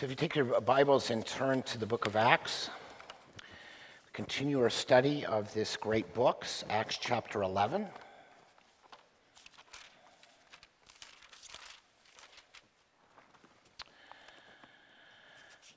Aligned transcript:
So, 0.00 0.06
if 0.06 0.10
you 0.12 0.16
take 0.16 0.34
your 0.34 0.62
Bibles 0.62 1.10
and 1.10 1.26
turn 1.26 1.60
to 1.64 1.76
the 1.76 1.84
book 1.84 2.06
of 2.06 2.16
Acts, 2.16 2.70
continue 4.14 4.58
our 4.62 4.70
study 4.70 5.26
of 5.26 5.52
this 5.52 5.76
great 5.76 6.14
book, 6.14 6.46
Acts 6.70 6.96
chapter 6.98 7.42
11. 7.42 7.86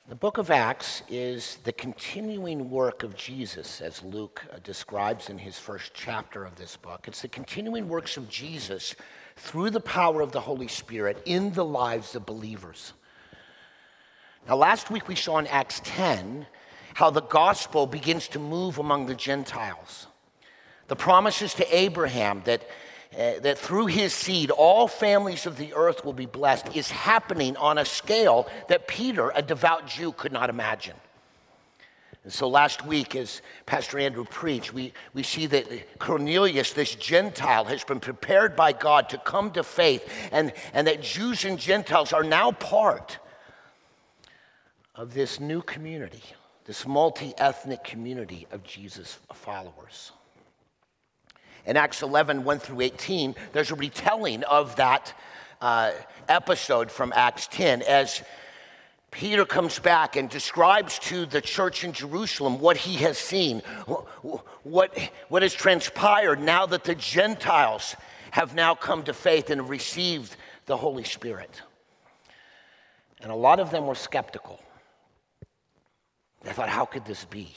The 0.08 0.16
book 0.16 0.38
of 0.38 0.50
Acts 0.50 1.04
is 1.10 1.58
the 1.66 1.74
continuing 1.74 2.70
work 2.70 3.04
of 3.04 3.18
Jesus, 3.18 3.82
as 3.82 4.02
Luke 4.04 4.42
uh, 4.54 4.60
describes 4.64 5.30
in 5.30 5.38
his 5.38 5.60
first 5.60 5.92
chapter 5.94 6.46
of 6.46 6.56
this 6.56 6.78
book. 6.78 7.10
It's 7.10 7.24
the 7.24 7.28
continuing 7.28 7.90
works 7.90 8.16
of 8.16 8.30
Jesus 8.30 8.96
through 9.36 9.72
the 9.72 9.82
power 9.82 10.22
of 10.22 10.32
the 10.32 10.40
Holy 10.40 10.70
Spirit 10.70 11.22
in 11.26 11.52
the 11.52 11.66
lives 11.66 12.16
of 12.16 12.26
believers. 12.26 12.94
Now, 14.48 14.58
last 14.58 14.92
week 14.92 15.08
we 15.08 15.16
saw 15.16 15.38
in 15.38 15.48
Acts 15.48 15.82
10 15.86 16.46
how 16.96 17.10
the 17.10 17.22
gospel 17.22 17.88
begins 17.88 18.28
to 18.30 18.40
move 18.40 18.78
among 18.78 19.06
the 19.06 19.16
Gentiles. 19.16 20.08
The 20.88 20.96
promises 20.98 21.54
to 21.56 21.76
Abraham 21.76 22.42
that, 22.44 22.62
uh, 23.14 23.40
that 23.40 23.58
through 23.58 23.86
his 23.86 24.14
seed 24.14 24.52
all 24.52 24.88
families 24.90 25.46
of 25.46 25.58
the 25.58 25.74
earth 25.74 26.04
will 26.04 26.14
be 26.14 26.26
blessed 26.26 26.76
is 26.76 26.92
happening 26.92 27.56
on 27.56 27.78
a 27.78 27.86
scale 27.86 28.48
that 28.68 28.88
Peter, 28.88 29.32
a 29.34 29.42
devout 29.42 29.88
Jew, 29.88 30.12
could 30.12 30.34
not 30.34 30.50
imagine. 30.50 30.96
And 32.26 32.32
so 32.32 32.48
last 32.48 32.86
week, 32.86 33.16
as 33.16 33.42
Pastor 33.66 33.98
Andrew 33.98 34.26
preached, 34.26 34.74
we, 34.74 34.94
we 35.14 35.24
see 35.24 35.46
that 35.48 36.00
Cornelius, 36.00 36.74
this 36.74 36.96
Gentile, 36.96 37.66
has 37.66 37.84
been 37.84 38.00
prepared 38.00 38.56
by 38.56 38.74
God 38.74 39.10
to 39.10 39.18
come 39.18 39.52
to 39.52 39.64
faith, 39.64 40.08
and, 40.32 40.54
and 40.74 40.88
that 40.88 41.02
Jews 41.02 41.44
and 41.46 41.58
Gentiles 41.58 42.12
are 42.14 42.24
now 42.24 42.52
part 42.52 43.20
of 44.96 45.14
this 45.14 45.40
new 45.40 45.62
community, 45.62 46.24
this 46.66 46.88
multi 46.88 47.34
ethnic 47.38 47.84
community 47.84 48.48
of 48.52 48.64
Jesus 48.64 49.20
followers. 49.34 50.12
In 51.66 51.78
Acts 51.78 52.02
11, 52.02 52.44
1 52.44 52.60
through 52.60 52.82
18, 52.82 53.36
there's 53.54 53.72
a 53.72 53.76
retelling 53.76 54.44
of 54.44 54.76
that 54.76 55.14
uh, 55.62 55.92
episode 56.28 56.92
from 56.92 57.14
Acts 57.16 57.48
10 57.48 57.82
as 57.84 58.22
Peter 59.12 59.46
comes 59.46 59.80
back 59.80 60.16
and 60.16 60.30
describes 60.30 61.00
to 61.00 61.26
the 61.26 61.40
church 61.40 61.84
in 61.84 61.94
Jerusalem 61.94 62.60
what 62.60 62.76
he 62.76 62.96
has 62.96 63.18
seen, 63.18 63.60
what, 64.64 64.98
what 65.30 65.42
has 65.42 65.54
transpired 65.54 66.42
now 66.42 66.66
that 66.66 66.84
the 66.84 66.96
Gentiles 66.96 67.96
have 68.32 68.56
now 68.56 68.76
come 68.76 69.04
to 69.04 69.14
faith 69.14 69.50
and 69.50 69.70
received 69.70 70.36
the 70.66 70.76
Holy 70.76 71.04
Spirit. 71.04 71.62
And 73.22 73.32
a 73.32 73.36
lot 73.36 73.60
of 73.60 73.72
them 73.72 73.86
were 73.86 73.96
skeptical. 73.96 74.60
They 76.44 76.52
thought, 76.52 76.70
how 76.70 76.86
could 76.86 77.06
this 77.06 77.26
be? 77.26 77.54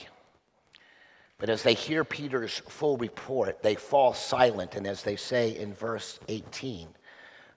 But 1.39 1.51
as 1.51 1.63
they 1.63 1.75
hear 1.75 2.05
Peter's 2.05 2.59
full 2.69 2.97
report, 2.97 3.63
they 3.63 3.75
fall 3.75 4.15
silent. 4.15 4.75
And 4.75 4.87
as 4.87 5.03
they 5.03 5.17
say 5.17 5.57
in 5.57 5.75
verse 5.75 6.19
18 6.29 6.89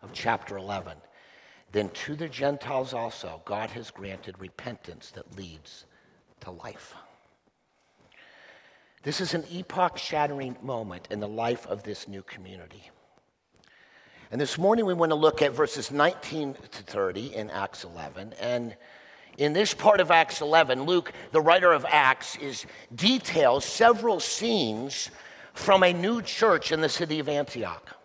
of 0.01 0.11
chapter 0.11 0.57
11, 0.57 0.97
then 1.71 1.89
to 1.89 2.15
the 2.15 2.27
Gentiles 2.27 2.93
also, 2.93 3.41
God 3.45 3.69
has 3.71 3.91
granted 3.91 4.35
repentance 4.39 5.11
that 5.11 5.37
leads 5.37 5.85
to 6.41 6.51
life. 6.51 6.95
This 9.03 9.21
is 9.21 9.33
an 9.33 9.45
epoch 9.49 9.97
shattering 9.97 10.57
moment 10.61 11.07
in 11.09 11.19
the 11.19 11.27
life 11.27 11.65
of 11.67 11.83
this 11.83 12.07
new 12.07 12.23
community. 12.23 12.89
And 14.31 14.41
this 14.41 14.57
morning 14.57 14.85
we 14.85 14.93
want 14.93 15.11
to 15.11 15.15
look 15.15 15.41
at 15.41 15.53
verses 15.53 15.89
19 15.89 16.55
to 16.71 16.83
30 16.83 17.33
in 17.33 17.49
Acts 17.49 17.83
11 17.83 18.33
and 18.41 18.75
in 19.39 19.53
this 19.53 19.73
part 19.73 20.01
of 20.01 20.11
Acts 20.11 20.41
11, 20.41 20.83
Luke, 20.83 21.13
the 21.31 21.39
writer 21.39 21.71
of 21.71 21.85
Acts, 21.87 22.35
is 22.35 22.65
details 22.93 23.63
several 23.63 24.19
scenes 24.19 25.09
from 25.53 25.81
a 25.81 25.93
new 25.93 26.21
church 26.21 26.73
in 26.73 26.81
the 26.81 26.89
city 26.89 27.19
of 27.19 27.29
Antioch. 27.29 27.95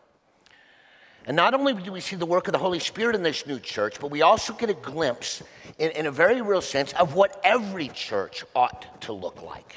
And 1.27 1.37
not 1.37 1.53
only 1.53 1.75
do 1.75 1.91
we 1.91 2.01
see 2.01 2.15
the 2.15 2.25
work 2.25 2.47
of 2.47 2.53
the 2.53 2.59
Holy 2.59 2.79
Spirit 2.79 3.17
in 3.17 3.25
this 3.25 3.47
new 3.47 3.59
church, 3.59 3.99
but 4.01 4.13
we 4.13 4.23
also 4.23 4.53
get 4.53 4.71
a 4.71 4.75
glimpse, 4.75 5.43
in, 5.79 5.91
in 5.93 6.07
a 6.07 6.11
very 6.11 6.41
real 6.41 6.61
sense, 6.61 6.93
of 6.93 7.15
what 7.15 7.41
every 7.43 7.89
church 7.89 8.45
ought 8.55 9.01
to 9.03 9.13
look 9.13 9.43
like. 9.43 9.75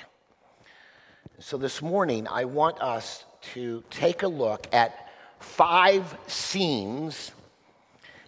So 1.40 1.58
this 1.58 1.82
morning, 1.82 2.28
I 2.28 2.46
want 2.46 2.80
us 2.82 3.26
to 3.54 3.84
take 3.90 4.22
a 4.22 4.28
look 4.28 4.68
at 4.72 5.10
five 5.40 6.18
scenes 6.28 7.32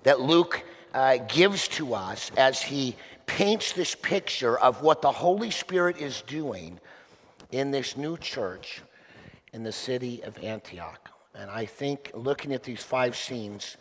that 0.02 0.20
Luke 0.20 0.64
uh, 0.94 1.18
gives 1.28 1.68
to 1.68 1.94
us 1.94 2.32
as 2.36 2.62
he 2.62 2.96
paints 3.30 3.74
this 3.74 3.94
picture 3.94 4.58
of 4.58 4.82
what 4.82 5.04
the 5.04 5.12
Holy 5.12 5.52
Spirit 5.52 5.98
is 5.98 6.22
doing 6.22 6.80
in 7.52 7.70
this 7.70 7.96
new 7.96 8.18
church 8.18 8.82
in 9.54 9.62
the 9.62 9.72
city 9.72 10.24
of 10.24 10.44
Antioch. 10.44 11.10
And 11.36 11.50
I 11.52 11.66
think 11.66 12.10
looking 12.16 12.54
at 12.54 12.64
these 12.64 12.82
five 12.82 13.16
scenes 13.16 13.78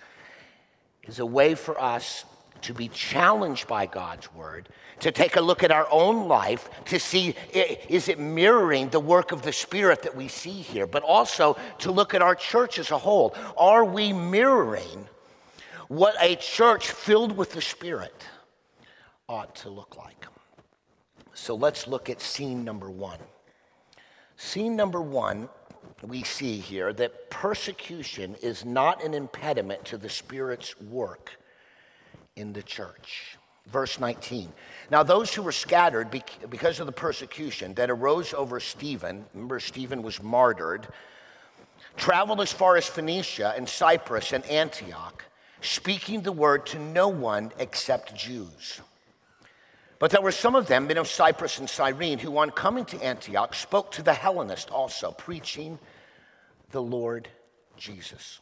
is 1.05 1.19
a 1.19 1.25
way 1.25 1.55
for 1.55 1.81
us 1.81 2.27
to 2.61 2.75
be 2.75 2.89
challenged 2.89 3.67
by 3.67 3.87
God's 3.87 4.33
word, 4.35 4.69
to 5.01 5.11
take 5.11 5.37
a 5.37 5.41
look 5.41 5.63
at 5.63 5.71
our 5.71 5.89
own 5.91 6.29
life, 6.29 6.69
to 6.85 7.01
see 7.01 7.35
is 7.55 8.09
it 8.09 8.19
mirroring 8.19 8.91
the 8.91 9.01
work 9.01 9.33
of 9.33 9.41
the 9.41 9.53
Spirit 9.53 10.03
that 10.03 10.15
we 10.15 10.29
see 10.29 10.61
here, 10.61 10.87
but 10.87 11.03
also 11.03 11.57
to 11.79 11.91
look 11.91 12.13
at 12.13 12.21
our 12.21 12.35
church 12.35 12.79
as 12.79 12.91
a 12.91 12.99
whole. 12.99 13.35
Are 13.57 13.85
we 13.85 14.13
mirroring 14.13 15.09
what 15.89 16.17
a 16.21 16.37
church 16.37 16.91
filled 16.91 17.35
with 17.35 17.53
the 17.53 17.63
Spirit 17.63 18.27
ought 19.29 19.55
to 19.57 19.69
look 19.69 19.97
like. 19.97 20.27
So 21.35 21.55
let's 21.55 21.87
look 21.87 22.11
at 22.11 22.21
scene 22.21 22.65
number 22.65 22.91
one. 22.91 23.21
Scene 24.37 24.75
number 24.77 25.01
one, 25.01 25.49
we 26.03 26.23
see 26.23 26.59
here 26.59 26.93
that 26.95 27.31
persecution 27.31 28.37
is 28.43 28.65
not 28.65 29.05
an 29.05 29.15
impediment 29.15 29.85
to 29.87 29.99
the 29.99 30.09
Spirit's 30.09 30.81
work 30.81 31.39
in 32.37 32.53
the 32.53 32.63
church. 32.63 33.37
Verse 33.67 34.01
19. 34.01 34.51
Now, 34.91 35.03
those 35.03 35.35
who 35.35 35.43
were 35.43 35.53
scattered 35.53 36.11
because 36.49 36.81
of 36.81 36.87
the 36.87 36.93
persecution 36.93 37.75
that 37.75 37.91
arose 37.91 38.33
over 38.33 38.61
Stephen, 38.61 39.27
remember, 39.35 39.61
Stephen 39.61 40.03
was 40.03 40.23
martyred, 40.23 40.89
traveled 41.97 42.41
as 42.41 42.53
far 42.53 42.77
as 42.77 42.87
Phoenicia 42.87 43.53
and 43.57 43.69
Cyprus 43.69 44.33
and 44.33 44.47
Antioch, 44.47 45.25
speaking 45.61 46.23
the 46.23 46.33
word 46.33 46.65
to 46.67 46.79
no 46.79 47.09
one 47.09 47.53
except 47.59 48.15
Jews. 48.15 48.81
But 49.99 50.13
there 50.13 50.23
were 50.23 50.33
some 50.33 50.55
of 50.55 50.69
them, 50.69 50.87
men 50.87 50.99
of 50.99 51.09
Cyprus 51.09 51.59
and 51.59 51.69
Cyrene, 51.69 52.19
who 52.19 52.37
on 52.39 52.51
coming 52.51 52.85
to 52.87 53.03
Antioch 53.03 53.55
spoke 53.55 53.91
to 53.93 54.03
the 54.03 54.15
Hellenists 54.15 54.71
also, 54.71 55.11
preaching 55.11 55.79
the 56.71 56.83
Lord 56.83 57.29
Jesus. 57.77 58.41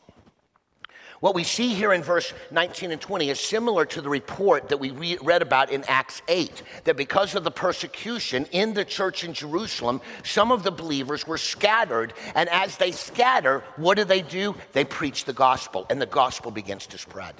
What 1.20 1.34
we 1.34 1.44
see 1.44 1.72
here 1.72 1.94
in 1.94 2.02
verse 2.02 2.34
19 2.50 2.92
and 2.92 3.00
20 3.00 3.30
is 3.30 3.40
similar 3.40 3.86
to 3.86 4.02
the 4.02 4.08
report 4.08 4.68
that 4.68 4.76
we 4.76 4.90
re- 4.90 5.18
read 5.22 5.40
about 5.40 5.70
in 5.70 5.82
Acts 5.88 6.20
8 6.28 6.62
that 6.84 6.96
because 6.96 7.34
of 7.34 7.42
the 7.42 7.50
persecution 7.50 8.46
in 8.52 8.74
the 8.74 8.84
church 8.84 9.24
in 9.24 9.32
Jerusalem, 9.32 10.02
some 10.24 10.52
of 10.52 10.62
the 10.62 10.70
believers 10.70 11.26
were 11.26 11.38
scattered. 11.38 12.12
And 12.34 12.50
as 12.50 12.76
they 12.76 12.92
scatter, 12.92 13.64
what 13.76 13.96
do 13.96 14.04
they 14.04 14.20
do? 14.20 14.56
They 14.72 14.84
preach 14.84 15.24
the 15.24 15.32
gospel, 15.32 15.86
and 15.88 16.02
the 16.02 16.06
gospel 16.06 16.50
begins 16.50 16.86
to 16.88 16.98
spread. 16.98 17.34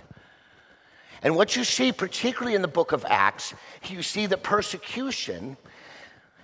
And 1.27 1.35
what 1.35 1.57
you 1.57 1.65
see, 1.65 1.91
particularly 1.91 2.55
in 2.55 2.63
the 2.63 2.69
book 2.69 2.93
of 2.93 3.05
Acts, 3.05 3.53
you 3.89 4.01
see 4.01 4.27
that 4.27 4.45
persecution 4.45 5.57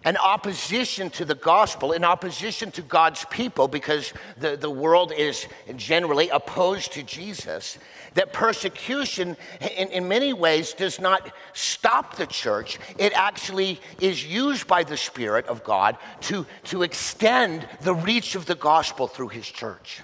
and 0.04 0.18
opposition 0.18 1.08
to 1.10 1.24
the 1.24 1.36
gospel, 1.36 1.92
in 1.92 2.02
opposition 2.02 2.72
to 2.72 2.82
God's 2.82 3.24
people, 3.26 3.68
because 3.68 4.12
the, 4.38 4.56
the 4.56 4.68
world 4.68 5.12
is 5.16 5.46
generally 5.76 6.30
opposed 6.30 6.94
to 6.94 7.04
Jesus, 7.04 7.78
that 8.14 8.32
persecution 8.32 9.36
in, 9.60 9.86
in 9.90 10.08
many 10.08 10.32
ways 10.32 10.72
does 10.72 10.98
not 10.98 11.32
stop 11.52 12.16
the 12.16 12.26
church. 12.26 12.80
It 12.98 13.12
actually 13.12 13.80
is 14.00 14.26
used 14.26 14.66
by 14.66 14.82
the 14.82 14.96
Spirit 14.96 15.46
of 15.46 15.62
God 15.62 15.96
to, 16.22 16.44
to 16.64 16.82
extend 16.82 17.68
the 17.82 17.94
reach 17.94 18.34
of 18.34 18.46
the 18.46 18.56
gospel 18.56 19.06
through 19.06 19.28
his 19.28 19.46
church. 19.46 20.02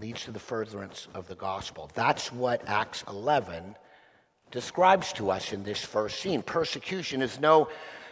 Leads 0.00 0.24
to 0.24 0.30
the 0.30 0.38
furtherance 0.38 1.08
of 1.14 1.28
the 1.28 1.34
gospel. 1.34 1.90
That's 1.94 2.32
what 2.32 2.66
Acts 2.68 3.04
11 3.08 3.76
describes 4.50 5.12
to 5.14 5.30
us 5.30 5.52
in 5.52 5.62
this 5.62 5.82
first 5.82 6.20
scene. 6.20 6.42
Persecution 6.42 7.22
is 7.22 7.40
no 7.40 7.68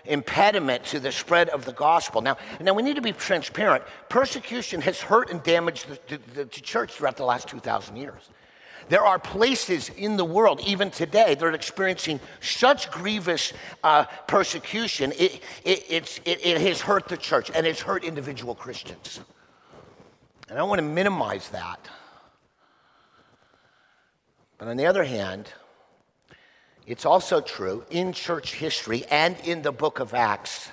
impediment 0.06 0.84
to 0.84 1.00
the 1.00 1.12
spread 1.12 1.48
of 1.50 1.64
the 1.64 1.72
gospel. 1.72 2.22
Now, 2.22 2.38
now 2.60 2.72
we 2.72 2.82
need 2.82 2.96
to 2.96 3.02
be 3.02 3.12
transparent. 3.12 3.84
Persecution 4.08 4.80
has 4.80 5.00
hurt 5.00 5.30
and 5.30 5.42
damaged 5.42 5.86
the, 5.88 6.18
the, 6.34 6.44
the 6.44 6.46
church 6.46 6.92
throughout 6.92 7.16
the 7.16 7.24
last 7.24 7.48
2,000 7.48 7.96
years. 7.96 8.30
There 8.88 9.04
are 9.04 9.20
places 9.20 9.88
in 9.90 10.16
the 10.16 10.24
world, 10.24 10.60
even 10.66 10.90
today, 10.90 11.34
that 11.34 11.44
are 11.44 11.52
experiencing 11.52 12.18
such 12.40 12.90
grievous 12.90 13.52
uh, 13.84 14.04
persecution, 14.26 15.12
it, 15.16 15.40
it, 15.64 16.20
it, 16.24 16.44
it 16.44 16.60
has 16.60 16.80
hurt 16.80 17.06
the 17.06 17.16
church 17.16 17.52
and 17.54 17.66
it's 17.66 17.80
hurt 17.80 18.02
individual 18.02 18.54
Christians. 18.54 19.20
And 20.50 20.58
I 20.58 20.64
want 20.64 20.80
to 20.80 20.84
minimize 20.84 21.48
that. 21.50 21.88
But 24.58 24.66
on 24.66 24.76
the 24.76 24.86
other 24.86 25.04
hand, 25.04 25.50
it's 26.86 27.06
also 27.06 27.40
true 27.40 27.84
in 27.88 28.12
church 28.12 28.56
history 28.56 29.04
and 29.10 29.38
in 29.44 29.62
the 29.62 29.70
book 29.70 30.00
of 30.00 30.12
Acts 30.12 30.68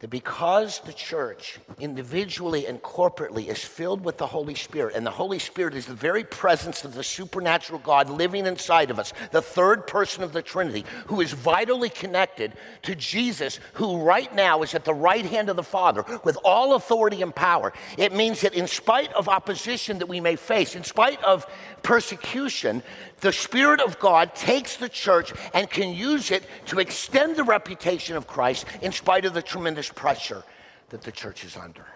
that 0.00 0.10
because 0.10 0.78
the 0.80 0.92
church 0.92 1.58
individually 1.80 2.68
and 2.68 2.80
corporately 2.82 3.48
is 3.48 3.64
filled 3.64 4.04
with 4.04 4.16
the 4.16 4.26
Holy 4.26 4.54
Spirit, 4.54 4.94
and 4.94 5.04
the 5.04 5.10
Holy 5.10 5.40
Spirit 5.40 5.74
is 5.74 5.86
the 5.86 5.94
very 5.94 6.22
presence 6.22 6.84
of 6.84 6.94
the 6.94 7.02
supernatural 7.02 7.80
God 7.80 8.08
living 8.08 8.46
inside 8.46 8.92
of 8.92 9.00
us, 9.00 9.12
the 9.32 9.42
third 9.42 9.88
person 9.88 10.22
of 10.22 10.32
the 10.32 10.40
Trinity, 10.40 10.84
who 11.06 11.20
is 11.20 11.32
vitally 11.32 11.88
connected 11.88 12.52
to 12.82 12.94
Jesus, 12.94 13.58
who 13.72 14.00
right 14.00 14.32
now 14.32 14.62
is 14.62 14.72
at 14.72 14.84
the 14.84 14.94
right 14.94 15.26
hand 15.26 15.48
of 15.48 15.56
the 15.56 15.64
Father 15.64 16.04
with 16.22 16.38
all 16.44 16.76
authority 16.76 17.20
and 17.20 17.34
power. 17.34 17.72
It 17.96 18.14
means 18.14 18.42
that 18.42 18.54
in 18.54 18.68
spite 18.68 19.12
of 19.14 19.28
opposition 19.28 19.98
that 19.98 20.08
we 20.08 20.20
may 20.20 20.36
face, 20.36 20.76
in 20.76 20.84
spite 20.84 21.22
of 21.24 21.44
persecution, 21.82 22.84
the 23.20 23.32
Spirit 23.32 23.80
of 23.80 23.98
God 23.98 24.34
takes 24.36 24.76
the 24.76 24.88
church 24.88 25.32
and 25.52 25.68
can 25.68 25.92
use 25.92 26.30
it 26.30 26.44
to 26.66 26.78
extend 26.78 27.34
the 27.34 27.42
reputation 27.42 28.16
of 28.16 28.28
Christ 28.28 28.64
in 28.80 28.92
spite 28.92 29.24
of 29.24 29.34
the 29.34 29.42
tremendous 29.42 29.87
pressure 29.90 30.42
that 30.90 31.02
the 31.02 31.12
church 31.12 31.44
is 31.44 31.56
under. 31.56 31.86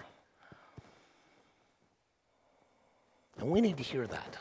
And 3.38 3.50
we 3.50 3.60
need 3.60 3.76
to 3.78 3.82
hear 3.82 4.06
that. 4.06 4.36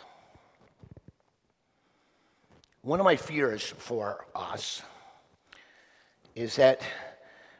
One 2.81 2.99
of 2.99 3.03
my 3.03 3.15
fears 3.15 3.73
for 3.77 4.25
us 4.35 4.81
is 6.35 6.55
that 6.55 6.81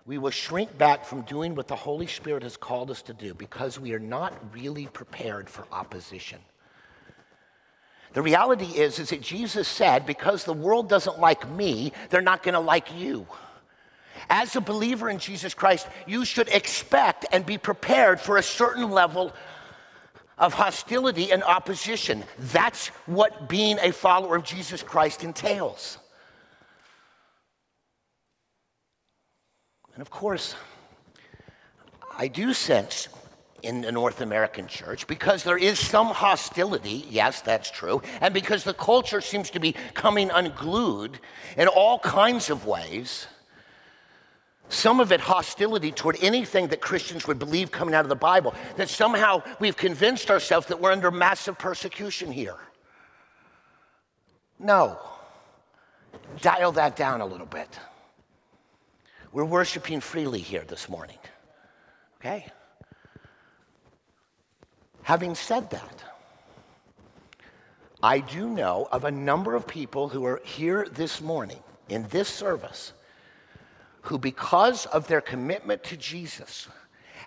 we 0.06 0.18
will 0.18 0.32
shrink 0.32 0.76
back 0.78 1.06
from 1.06 1.22
doing 1.22 1.56
what 1.56 1.68
the 1.68 1.76
Holy 1.76 2.08
Spirit 2.08 2.44
has 2.44 2.58
called 2.58 2.90
us 2.90 3.02
to 3.04 3.14
do 3.14 3.34
because 3.34 3.80
we 3.80 3.94
are 3.94 4.00
not 4.00 4.34
really 4.54 4.88
prepared 4.88 5.50
for 5.50 5.66
opposition. 5.72 6.40
The 8.14 8.22
reality 8.22 8.66
is, 8.66 9.00
is 9.00 9.10
that 9.12 9.22
Jesus 9.22 9.68
said, 9.68 10.06
because 10.06 10.44
the 10.44 10.54
world 10.54 10.90
doesn't 10.90 11.20
like 11.20 11.50
me, 11.50 11.94
they're 12.10 12.22
not 12.22 12.44
going 12.44 12.56
to 12.56 12.60
like 12.60 12.94
you. 12.98 13.26
As 14.30 14.56
a 14.56 14.62
believer 14.62 15.10
in 15.10 15.20
Jesus 15.20 15.54
Christ, 15.54 15.88
you 16.08 16.26
should 16.26 16.48
expect 16.50 17.26
and 17.32 17.46
be 17.46 17.58
prepared 17.58 18.20
for 18.20 18.38
a 18.38 18.44
certain 18.44 18.92
level 18.92 19.34
of 20.38 20.54
hostility 20.54 21.32
and 21.32 21.44
opposition. 21.44 22.24
That's 22.40 22.88
what 23.06 23.48
being 23.48 23.78
a 23.80 23.92
follower 23.92 24.36
of 24.36 24.44
Jesus 24.44 24.82
Christ 24.82 25.24
entails. 25.24 25.98
And 29.94 30.02
of 30.02 30.10
course, 30.10 30.56
I 32.18 32.28
do 32.28 32.54
sense 32.54 33.08
in 33.62 33.82
the 33.82 33.92
North 33.92 34.22
American 34.22 34.68
church 34.68 35.06
because 35.06 35.44
there 35.44 35.58
is 35.58 35.78
some 35.78 36.08
hostility, 36.08 37.06
yes, 37.10 37.42
that's 37.42 37.70
true, 37.70 38.02
and 38.20 38.34
because 38.34 38.64
the 38.64 38.74
culture 38.74 39.22
seems 39.22 39.52
to 39.52 39.60
be 39.60 39.74
coming 39.94 40.32
unglued 40.32 41.20
in 41.58 41.68
all 41.68 42.00
kinds 42.00 42.50
of 42.50 42.66
ways. 42.66 43.28
Some 44.72 45.02
of 45.02 45.12
it 45.12 45.20
hostility 45.20 45.92
toward 45.92 46.16
anything 46.22 46.68
that 46.68 46.80
Christians 46.80 47.28
would 47.28 47.38
believe 47.38 47.72
coming 47.72 47.94
out 47.94 48.06
of 48.06 48.10
the 48.10 48.16
Bible, 48.16 48.56
that 48.78 48.88
somehow 48.88 49.44
we've 49.60 49.76
convinced 49.76 50.32
ourselves 50.32 50.68
that 50.68 50.80
we're 50.80 50.94
under 50.94 51.12
massive 51.12 51.58
persecution 51.58 52.32
here. 52.32 52.56
No. 54.58 54.98
Dial 56.40 56.72
that 56.72 56.96
down 56.96 57.20
a 57.20 57.26
little 57.26 57.46
bit. 57.46 57.68
We're 59.34 59.44
worshiping 59.44 60.00
freely 60.00 60.40
here 60.40 60.64
this 60.66 60.88
morning. 60.88 61.18
Okay? 62.22 62.48
Having 65.04 65.36
said 65.36 65.70
that, 65.72 66.04
I 68.02 68.20
do 68.20 68.48
know 68.48 68.88
of 68.90 69.04
a 69.04 69.12
number 69.12 69.54
of 69.54 69.68
people 69.68 70.08
who 70.08 70.24
are 70.26 70.40
here 70.46 70.88
this 70.90 71.20
morning 71.20 71.60
in 71.90 72.08
this 72.08 72.30
service 72.30 72.94
who, 74.02 74.18
because 74.18 74.86
of 74.88 75.08
their 75.08 75.22
commitment 75.22 75.84
to 75.86 75.98
Jesus, 75.98 76.68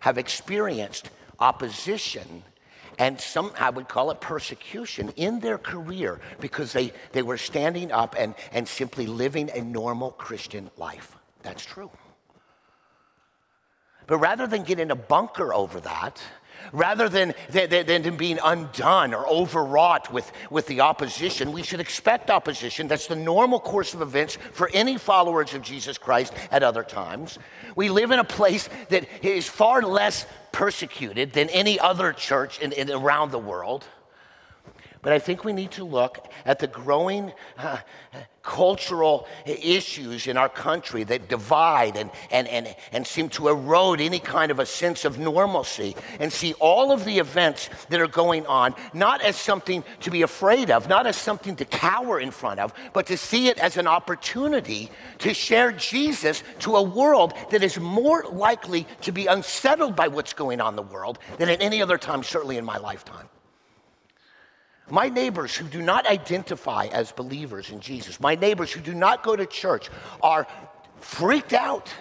have 0.00 0.18
experienced 0.18 1.10
opposition 1.38 2.42
and 2.98 3.20
some, 3.20 3.52
I 3.58 3.70
would 3.70 3.88
call 3.88 4.10
it 4.10 4.20
persecution 4.20 5.12
in 5.16 5.40
their 5.40 5.58
career 5.58 6.20
because 6.40 6.72
they, 6.72 6.92
they 7.12 7.22
were 7.22 7.38
standing 7.38 7.90
up 7.90 8.14
and, 8.18 8.34
and 8.52 8.68
simply 8.68 9.06
living 9.06 9.50
a 9.50 9.62
normal 9.62 10.12
Christian 10.12 10.70
life. 10.76 11.16
That's 11.42 11.64
true. 11.64 11.90
But 14.06 14.18
rather 14.18 14.46
than 14.46 14.64
get 14.64 14.78
in 14.78 14.90
a 14.90 14.96
bunker 14.96 15.52
over 15.52 15.80
that, 15.80 16.22
Rather 16.72 17.08
than, 17.08 17.34
than, 17.50 17.86
than 17.86 18.16
being 18.16 18.38
undone 18.42 19.14
or 19.14 19.26
overwrought 19.28 20.12
with, 20.12 20.30
with 20.50 20.66
the 20.66 20.80
opposition, 20.80 21.52
we 21.52 21.62
should 21.62 21.80
expect 21.80 22.30
opposition. 22.30 22.88
That's 22.88 23.06
the 23.06 23.16
normal 23.16 23.60
course 23.60 23.94
of 23.94 24.02
events 24.02 24.38
for 24.52 24.70
any 24.72 24.98
followers 24.98 25.54
of 25.54 25.62
Jesus 25.62 25.98
Christ 25.98 26.32
at 26.50 26.62
other 26.62 26.82
times. 26.82 27.38
We 27.76 27.88
live 27.88 28.10
in 28.10 28.18
a 28.18 28.24
place 28.24 28.68
that 28.88 29.06
is 29.24 29.48
far 29.48 29.82
less 29.82 30.26
persecuted 30.52 31.32
than 31.32 31.48
any 31.50 31.78
other 31.80 32.12
church 32.12 32.60
in, 32.60 32.72
in 32.72 32.90
around 32.90 33.30
the 33.30 33.38
world. 33.38 33.84
But 35.04 35.12
I 35.12 35.18
think 35.18 35.44
we 35.44 35.52
need 35.52 35.70
to 35.72 35.84
look 35.84 36.26
at 36.46 36.58
the 36.58 36.66
growing 36.66 37.32
uh, 37.58 37.78
cultural 38.42 39.26
issues 39.44 40.26
in 40.26 40.36
our 40.36 40.48
country 40.48 41.04
that 41.04 41.28
divide 41.28 41.96
and, 41.96 42.10
and, 42.30 42.48
and, 42.48 42.74
and 42.92 43.06
seem 43.06 43.28
to 43.30 43.48
erode 43.48 44.00
any 44.00 44.18
kind 44.18 44.50
of 44.50 44.58
a 44.58 44.66
sense 44.66 45.04
of 45.04 45.18
normalcy 45.18 45.94
and 46.20 46.32
see 46.32 46.54
all 46.54 46.90
of 46.90 47.04
the 47.04 47.18
events 47.18 47.68
that 47.88 48.00
are 48.00 48.06
going 48.06 48.46
on 48.46 48.74
not 48.92 49.20
as 49.22 49.36
something 49.36 49.84
to 50.00 50.10
be 50.10 50.22
afraid 50.22 50.70
of, 50.70 50.88
not 50.88 51.06
as 51.06 51.16
something 51.16 51.54
to 51.56 51.64
cower 51.66 52.18
in 52.18 52.30
front 52.30 52.60
of, 52.60 52.72
but 52.92 53.06
to 53.06 53.16
see 53.16 53.48
it 53.48 53.58
as 53.58 53.76
an 53.76 53.86
opportunity 53.86 54.90
to 55.18 55.34
share 55.34 55.70
Jesus 55.72 56.42
to 56.60 56.76
a 56.76 56.82
world 56.82 57.34
that 57.50 57.62
is 57.62 57.78
more 57.78 58.24
likely 58.30 58.86
to 59.02 59.12
be 59.12 59.26
unsettled 59.26 59.96
by 59.96 60.08
what's 60.08 60.32
going 60.32 60.62
on 60.62 60.72
in 60.72 60.76
the 60.76 60.82
world 60.82 61.18
than 61.38 61.50
at 61.50 61.62
any 61.62 61.82
other 61.82 61.98
time, 61.98 62.22
certainly 62.22 62.56
in 62.56 62.64
my 62.64 62.78
lifetime. 62.78 63.28
My 64.90 65.08
neighbors 65.08 65.56
who 65.56 65.66
do 65.66 65.80
not 65.80 66.06
identify 66.06 66.86
as 66.86 67.10
believers 67.10 67.70
in 67.70 67.80
Jesus, 67.80 68.20
my 68.20 68.34
neighbors 68.34 68.70
who 68.70 68.80
do 68.80 68.94
not 68.94 69.22
go 69.22 69.34
to 69.34 69.46
church, 69.46 69.88
are 70.22 70.46
freaked 71.00 71.54
out 71.54 71.92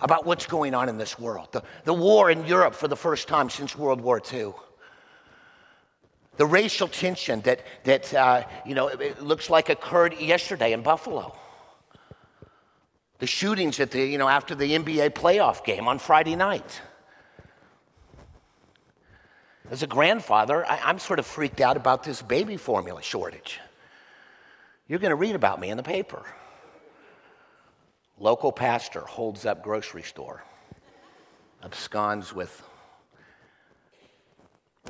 about 0.00 0.26
what's 0.26 0.46
going 0.46 0.74
on 0.74 0.88
in 0.88 0.98
this 0.98 1.18
world. 1.18 1.48
The, 1.52 1.62
the 1.84 1.94
war 1.94 2.30
in 2.30 2.44
Europe 2.44 2.74
for 2.74 2.88
the 2.88 2.96
first 2.96 3.28
time 3.28 3.48
since 3.48 3.76
World 3.76 4.00
War 4.00 4.20
II. 4.32 4.52
The 6.36 6.46
racial 6.46 6.88
tension 6.88 7.40
that, 7.42 7.64
that 7.84 8.12
uh, 8.12 8.44
you 8.66 8.74
know, 8.74 8.88
it 8.88 9.22
looks 9.22 9.48
like 9.48 9.68
occurred 9.68 10.18
yesterday 10.20 10.72
in 10.72 10.82
Buffalo. 10.82 11.36
The 13.20 13.26
shootings 13.26 13.78
at 13.80 13.90
the, 13.92 14.04
you 14.04 14.18
know, 14.18 14.28
after 14.28 14.54
the 14.54 14.72
NBA 14.72 15.10
playoff 15.10 15.64
game 15.64 15.86
on 15.86 15.98
Friday 15.98 16.34
night. 16.34 16.80
As 19.72 19.82
a 19.82 19.86
grandfather, 19.86 20.66
I, 20.66 20.90
am 20.90 20.98
sort 20.98 21.18
of 21.18 21.24
freaked 21.24 21.62
out 21.62 21.78
about 21.78 22.04
this 22.04 22.20
baby 22.20 22.58
formula 22.58 23.00
shortage. 23.00 23.58
You're 24.86 24.98
going 24.98 25.12
to 25.12 25.16
read 25.16 25.34
about 25.34 25.60
me 25.60 25.70
in 25.70 25.78
the 25.78 25.82
paper. 25.82 26.26
Local 28.18 28.52
pastor 28.52 29.00
holds 29.00 29.46
up 29.46 29.62
grocery 29.62 30.02
store, 30.02 30.44
absconds 31.62 32.34
with. 32.34 32.62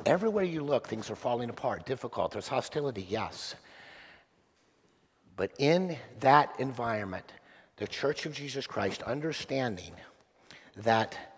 Everywhere 0.05 0.43
you 0.43 0.61
look, 0.61 0.85
things 0.85 1.09
are 1.09 1.15
falling 1.15 1.49
apart, 1.49 1.85
difficult. 1.85 2.33
There's 2.33 2.49
hostility, 2.49 3.07
yes. 3.09 3.55
But 5.37 5.51
in 5.59 5.95
that 6.19 6.59
environment, 6.59 7.31
the 7.77 7.87
Church 7.87 8.25
of 8.25 8.33
Jesus 8.33 8.67
Christ, 8.67 9.01
understanding 9.03 9.93
that 10.75 11.32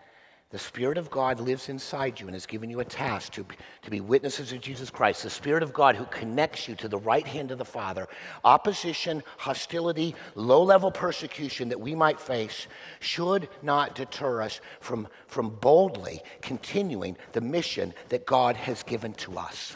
the 0.52 0.60
Spirit 0.60 0.98
of 0.98 1.10
God 1.10 1.40
lives 1.40 1.70
inside 1.70 2.20
you 2.20 2.28
and 2.28 2.36
has 2.36 2.46
given 2.46 2.70
you 2.70 2.80
a 2.80 2.86
task 2.86 3.34
to, 3.34 3.46
to 3.82 3.90
be 3.90 4.00
witnesses 4.00 4.52
of 4.52 4.62
Jesus 4.62 4.92
Christ. 4.92 5.24
The 5.24 5.30
Spirit 5.30 5.64
of 5.64 5.74
God 5.74 5.96
who 5.96 6.06
connects 6.06 6.68
you 6.68 6.76
to 6.76 6.88
the 6.88 7.00
right 7.00 7.26
hand 7.26 7.50
of 7.50 7.58
the 7.58 7.66
Father. 7.66 8.08
Opposition, 8.44 9.24
hostility, 9.38 10.14
low 10.36 10.62
level 10.62 10.92
persecution 10.92 11.70
that 11.70 11.82
we 11.82 11.96
might 11.96 12.20
face 12.20 12.68
should 13.00 13.50
not 13.64 13.96
deter 13.96 14.44
us 14.44 14.62
from, 14.80 15.08
from 15.28 15.50
boldly 15.50 16.22
continuing 16.42 17.18
the 17.32 17.42
mission 17.42 17.94
that 18.10 18.28
God 18.28 18.56
has 18.56 18.84
given 18.84 19.14
to 19.14 19.40
us. 19.40 19.76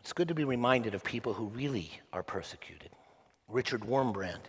It's 0.00 0.12
good 0.12 0.28
to 0.28 0.34
be 0.34 0.44
reminded 0.44 0.94
of 0.94 1.02
people 1.02 1.32
who 1.32 1.46
really 1.46 1.90
are 2.12 2.22
persecuted. 2.22 2.90
Richard 3.48 3.80
Wurmbrand 3.80 4.40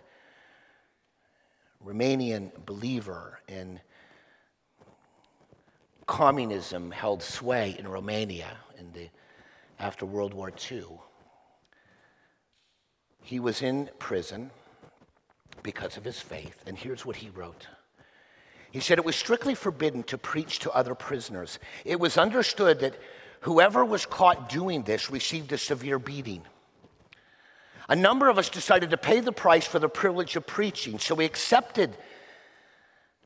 Romanian 1.84 2.52
believer 2.66 3.40
in 3.48 3.80
communism 6.06 6.90
held 6.90 7.22
sway 7.22 7.76
in 7.78 7.86
Romania 7.88 8.58
in 8.78 8.92
the, 8.92 9.08
after 9.78 10.04
World 10.04 10.34
War 10.34 10.52
II. 10.70 10.84
He 13.22 13.38
was 13.38 13.62
in 13.62 13.88
prison 13.98 14.50
because 15.62 15.96
of 15.96 16.04
his 16.04 16.20
faith, 16.20 16.62
and 16.66 16.76
here's 16.76 17.06
what 17.06 17.16
he 17.16 17.30
wrote. 17.30 17.68
He 18.70 18.80
said 18.80 18.98
it 18.98 19.04
was 19.04 19.16
strictly 19.16 19.54
forbidden 19.54 20.02
to 20.04 20.18
preach 20.18 20.58
to 20.60 20.70
other 20.72 20.94
prisoners. 20.94 21.58
It 21.84 21.98
was 21.98 22.16
understood 22.16 22.80
that 22.80 22.98
whoever 23.40 23.84
was 23.84 24.06
caught 24.06 24.48
doing 24.48 24.82
this 24.82 25.10
received 25.10 25.52
a 25.52 25.58
severe 25.58 25.98
beating. 25.98 26.42
A 27.90 27.96
number 27.96 28.28
of 28.28 28.38
us 28.38 28.48
decided 28.48 28.90
to 28.90 28.96
pay 28.96 29.18
the 29.18 29.32
price 29.32 29.66
for 29.66 29.80
the 29.80 29.88
privilege 29.88 30.36
of 30.36 30.46
preaching, 30.46 31.00
so 31.00 31.16
we 31.16 31.24
accepted 31.24 31.96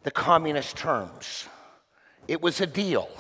the 0.05 0.11
communist 0.11 0.75
terms. 0.79 1.47
It 2.29 2.41
was 2.41 2.63
a 2.63 2.67
deal. 2.67 3.11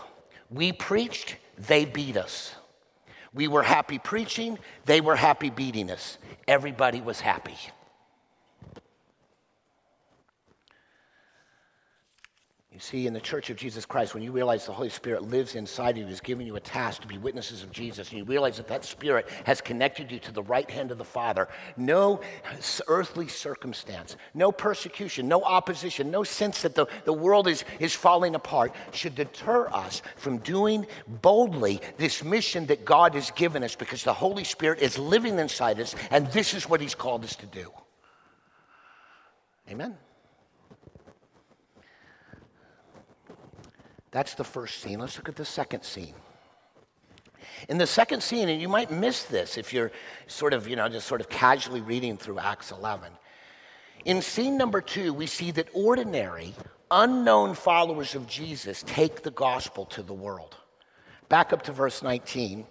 We 0.51 0.73
preached, 0.73 1.37
they 1.59 1.85
beat 1.85 2.17
us. 2.17 2.55
We 3.35 3.47
were 3.47 3.63
happy 3.63 3.99
preaching, 3.99 4.59
they 4.87 5.03
were 5.03 5.17
happy 5.17 5.51
beating 5.51 5.91
us. 5.91 6.17
Everybody 6.49 7.03
was 7.03 7.21
happy. 7.21 7.59
You 12.75 12.81
see, 12.81 13.07
in 13.07 13.15
the 13.15 13.21
Church 13.21 13.51
of 13.51 13.57
Jesus 13.57 13.87
Christ, 13.87 14.15
when 14.15 14.23
you 14.25 14.33
realize 14.33 14.67
the 14.67 14.73
Holy 14.73 14.89
Spirit 14.89 15.23
lives 15.23 15.55
inside 15.55 15.97
you, 15.97 16.07
has 16.07 16.21
given 16.21 16.45
you 16.45 16.57
a 16.57 16.61
task 16.61 17.03
to 17.03 17.07
be 17.07 17.17
witnesses 17.19 17.63
of 17.63 17.71
Jesus, 17.71 18.09
and 18.09 18.19
you 18.19 18.25
realize 18.25 18.57
that 18.57 18.67
that 18.67 18.85
Spirit 18.85 19.29
has 19.45 19.61
connected 19.61 20.11
you 20.11 20.19
to 20.19 20.33
the 20.33 20.43
right 20.43 20.69
hand 20.69 20.91
of 20.91 20.99
the 20.99 21.05
Father, 21.05 21.47
no 21.77 22.21
earthly 22.89 23.29
circumstance, 23.29 24.17
no 24.35 24.51
persecution, 24.51 25.29
no 25.29 25.41
opposition, 25.43 26.11
no 26.11 26.25
sense 26.25 26.63
that 26.63 26.75
the, 26.75 26.87
the 27.05 27.13
world 27.13 27.47
is, 27.47 27.65
is 27.79 27.95
falling 27.95 28.35
apart 28.35 28.75
should 28.91 29.15
deter 29.15 29.69
us 29.69 30.03
from 30.17 30.39
doing 30.39 30.85
boldly 31.23 31.81
this 31.97 32.25
mission 32.25 32.67
that 32.67 32.85
God 32.85 33.15
has 33.15 33.31
given 33.31 33.63
us 33.63 33.77
because 33.77 34.03
the 34.03 34.13
Holy 34.13 34.43
Spirit 34.43 34.83
is 34.83 34.99
living 34.99 35.39
inside 35.39 35.79
us, 35.79 35.95
and 36.11 36.27
this 36.33 36.55
is 36.55 36.69
what 36.69 36.81
He's 36.81 36.97
called 36.97 37.23
us 37.23 37.37
to 37.37 37.47
do. 37.47 37.71
Amen. 39.71 39.97
That's 44.15 44.35
the 44.35 44.45
first 44.45 44.81
scene. 44.81 45.01
Let's 45.01 45.17
look 45.17 45.29
at 45.29 45.35
the 45.35 45.45
second 45.45 45.83
scene. 45.83 46.15
In 47.69 47.79
the 47.79 47.87
second 47.87 48.23
scene, 48.23 48.49
and 48.49 48.63
you 48.63 48.69
might 48.69 48.93
miss 48.93 49.25
this 49.25 49.59
if 49.59 49.73
you're 49.73 49.91
sort 50.29 50.55
of, 50.55 50.69
you 50.69 50.77
know, 50.77 50.89
just 50.89 51.09
sort 51.09 51.21
of 51.21 51.29
casually 51.29 51.81
reading 51.81 52.17
through 52.17 52.39
Acts 52.39 52.71
11. 52.71 53.11
In 54.05 54.23
scene 54.23 54.57
number 54.57 54.81
two, 54.81 55.13
we 55.13 55.27
see 55.27 55.51
that 55.51 55.67
ordinary, 55.75 56.55
unknown 56.93 57.55
followers 57.57 58.15
of 58.15 58.29
Jesus 58.29 58.85
take 58.87 59.23
the 59.23 59.33
gospel 59.33 59.85
to 59.87 60.03
the 60.05 60.15
world. 60.15 60.59
Back 61.29 61.53
up 61.53 61.63
to 61.63 61.73
verse 61.73 62.01
19. 62.01 62.69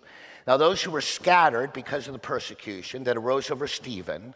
Now, 0.48 0.56
those 0.56 0.82
who 0.82 0.92
were 0.92 1.02
scattered 1.02 1.74
because 1.74 2.08
of 2.08 2.14
the 2.14 2.20
persecution 2.20 3.04
that 3.04 3.18
arose 3.18 3.52
over 3.52 3.68
Stephen 3.68 4.34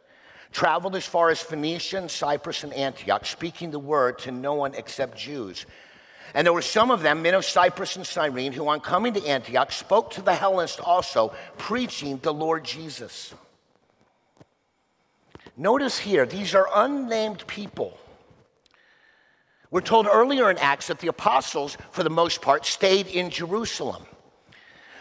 traveled 0.52 0.98
as 0.98 1.06
far 1.06 1.30
as 1.30 1.40
Phoenicia, 1.40 2.10
Cyprus, 2.10 2.66
and 2.66 2.74
Antioch, 2.74 3.26
speaking 3.26 3.72
the 3.72 3.80
word 3.80 4.20
to 4.20 4.32
no 4.32 4.56
one 4.56 4.74
except 4.74 5.18
Jews. 5.18 5.66
And 6.34 6.46
there 6.46 6.54
were 6.54 6.62
some 6.62 6.92
of 6.92 7.02
them, 7.02 7.22
men 7.22 7.34
of 7.34 7.46
Cyprus 7.46 7.96
and 7.96 8.06
Cyrene, 8.06 8.54
who 8.54 8.68
on 8.68 8.80
coming 8.80 9.14
to 9.14 9.26
Antioch 9.26 9.72
spoke 9.72 10.12
to 10.12 10.22
the 10.22 10.36
Hellenists 10.36 10.80
also, 10.80 11.34
preaching 11.58 12.18
the 12.18 12.34
Lord 12.34 12.64
Jesus. 12.64 13.34
Notice 15.56 15.98
here, 15.98 16.26
these 16.26 16.54
are 16.54 16.68
unnamed 16.74 17.48
people. 17.48 17.98
We're 19.72 19.82
told 19.82 20.06
earlier 20.06 20.50
in 20.50 20.58
Acts 20.60 20.88
that 20.88 21.00
the 21.00 21.08
apostles, 21.08 21.78
for 21.92 22.04
the 22.04 22.10
most 22.10 22.42
part, 22.42 22.66
stayed 22.66 23.08
in 23.08 23.30
Jerusalem. 23.30 24.04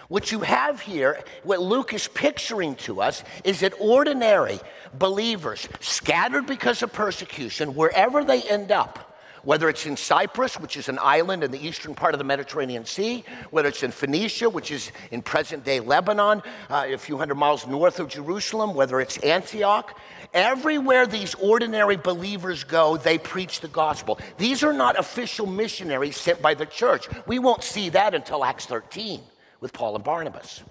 What 0.08 0.30
you 0.32 0.40
have 0.40 0.80
here, 0.80 1.22
what 1.42 1.60
Luke 1.60 1.92
is 1.92 2.08
picturing 2.08 2.76
to 2.76 3.00
us, 3.02 3.24
is 3.44 3.60
that 3.60 3.74
ordinary 3.80 4.60
believers, 4.94 5.68
scattered 5.80 6.46
because 6.46 6.82
of 6.82 6.92
persecution, 6.92 7.74
wherever 7.74 8.24
they 8.24 8.42
end 8.42 8.70
up, 8.70 9.15
whether 9.46 9.68
it's 9.68 9.86
in 9.86 9.96
Cyprus, 9.96 10.58
which 10.58 10.76
is 10.76 10.88
an 10.88 10.98
island 11.00 11.44
in 11.44 11.52
the 11.52 11.64
eastern 11.64 11.94
part 11.94 12.14
of 12.14 12.18
the 12.18 12.24
Mediterranean 12.24 12.84
Sea, 12.84 13.22
whether 13.50 13.68
it's 13.68 13.84
in 13.84 13.92
Phoenicia, 13.92 14.50
which 14.50 14.72
is 14.72 14.90
in 15.12 15.22
present 15.22 15.64
day 15.64 15.78
Lebanon, 15.78 16.42
uh, 16.68 16.86
a 16.88 16.98
few 16.98 17.16
hundred 17.16 17.36
miles 17.36 17.64
north 17.64 18.00
of 18.00 18.08
Jerusalem, 18.08 18.74
whether 18.74 19.00
it's 19.00 19.18
Antioch, 19.18 19.96
everywhere 20.34 21.06
these 21.06 21.36
ordinary 21.36 21.96
believers 21.96 22.64
go, 22.64 22.96
they 22.96 23.18
preach 23.18 23.60
the 23.60 23.68
gospel. 23.68 24.18
These 24.36 24.64
are 24.64 24.72
not 24.72 24.98
official 24.98 25.46
missionaries 25.46 26.16
sent 26.16 26.42
by 26.42 26.54
the 26.54 26.66
church. 26.66 27.08
We 27.28 27.38
won't 27.38 27.62
see 27.62 27.88
that 27.90 28.14
until 28.14 28.44
Acts 28.44 28.66
13 28.66 29.20
with 29.60 29.72
Paul 29.72 29.94
and 29.94 30.02
Barnabas. 30.02 30.64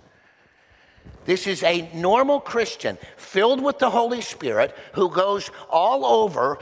This 1.26 1.48
is 1.48 1.64
a 1.64 1.90
normal 1.94 2.40
Christian 2.40 2.98
filled 3.18 3.62
with 3.62 3.80
the 3.80 3.90
Holy 3.90 4.22
Spirit 4.22 4.76
who 4.94 5.10
goes 5.10 5.50
all 5.70 6.06
over 6.06 6.60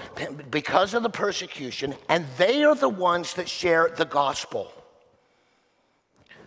because 0.50 0.94
of 0.94 1.04
the 1.04 1.10
persecution, 1.10 1.94
and 2.08 2.26
they 2.38 2.64
are 2.64 2.76
the 2.76 2.90
ones 2.90 3.34
that 3.34 3.50
share 3.50 3.92
the 3.96 4.06
gospel. 4.06 4.72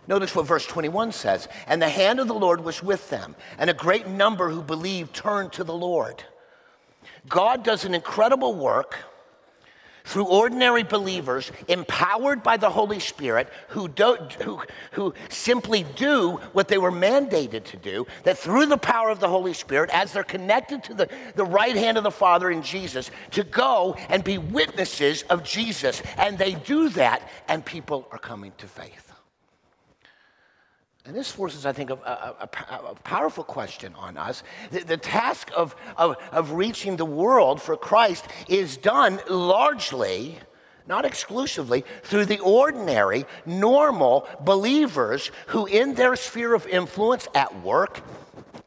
Notice 0.07 0.33
what 0.33 0.47
verse 0.47 0.65
21 0.65 1.11
says 1.11 1.47
And 1.67 1.81
the 1.81 1.89
hand 1.89 2.19
of 2.19 2.27
the 2.27 2.33
Lord 2.33 2.63
was 2.63 2.81
with 2.81 3.09
them, 3.09 3.35
and 3.59 3.69
a 3.69 3.75
great 3.75 4.07
number 4.07 4.49
who 4.49 4.63
believed 4.63 5.13
turned 5.13 5.53
to 5.53 5.63
the 5.63 5.73
Lord. 5.73 6.23
God 7.27 7.63
does 7.63 7.85
an 7.85 7.93
incredible 7.93 8.55
work 8.55 8.97
through 10.07 10.25
ordinary 10.25 10.83
believers 10.83 11.51
empowered 11.67 12.41
by 12.41 12.55
the 12.55 12.69
Holy 12.69 12.99
Spirit 12.99 13.49
who, 13.69 13.89
do, 13.89 14.17
who, 14.41 14.61
who 14.91 15.13
simply 15.27 15.85
do 15.95 16.39
what 16.53 16.69
they 16.69 16.77
were 16.77 16.91
mandated 16.91 17.65
to 17.65 17.77
do, 17.77 18.07
that 18.23 18.37
through 18.37 18.65
the 18.67 18.77
power 18.77 19.09
of 19.09 19.19
the 19.19 19.27
Holy 19.27 19.53
Spirit, 19.53 19.89
as 19.91 20.13
they're 20.13 20.23
connected 20.23 20.81
to 20.85 20.93
the, 20.93 21.09
the 21.35 21.45
right 21.45 21.75
hand 21.75 21.97
of 21.97 22.03
the 22.05 22.11
Father 22.11 22.49
in 22.49 22.61
Jesus, 22.61 23.11
to 23.31 23.43
go 23.43 23.97
and 24.07 24.23
be 24.23 24.37
witnesses 24.37 25.23
of 25.23 25.43
Jesus. 25.43 26.01
And 26.17 26.37
they 26.37 26.53
do 26.53 26.87
that, 26.89 27.29
and 27.49 27.63
people 27.65 28.07
are 28.11 28.17
coming 28.17 28.53
to 28.59 28.67
faith. 28.67 29.06
And 31.07 31.15
this 31.15 31.31
forces, 31.31 31.65
I 31.65 31.71
think, 31.71 31.89
a, 31.89 31.93
a, 31.93 32.35
a, 32.41 32.95
powerful 32.95 33.45
question 33.45 33.95
on 33.95 34.17
us. 34.17 34.43
The, 34.71 34.83
the 34.83 34.97
task 34.97 35.49
of, 35.55 35.73
of, 35.95 36.17
of 36.33 36.51
reaching 36.51 36.97
the 36.97 37.05
world 37.05 37.61
for 37.61 37.77
Christ 37.77 38.25
is 38.49 38.75
done 38.75 39.21
largely, 39.29 40.37
not 40.87 41.05
exclusively, 41.05 41.83
through 42.03 42.25
the 42.25 42.39
ordinary, 42.39 43.25
normal 43.45 44.27
believers 44.41 45.31
who, 45.47 45.65
in 45.65 45.95
their 45.95 46.15
sphere 46.15 46.53
of 46.53 46.65
influence 46.67 47.27
at 47.35 47.61
work, 47.61 48.01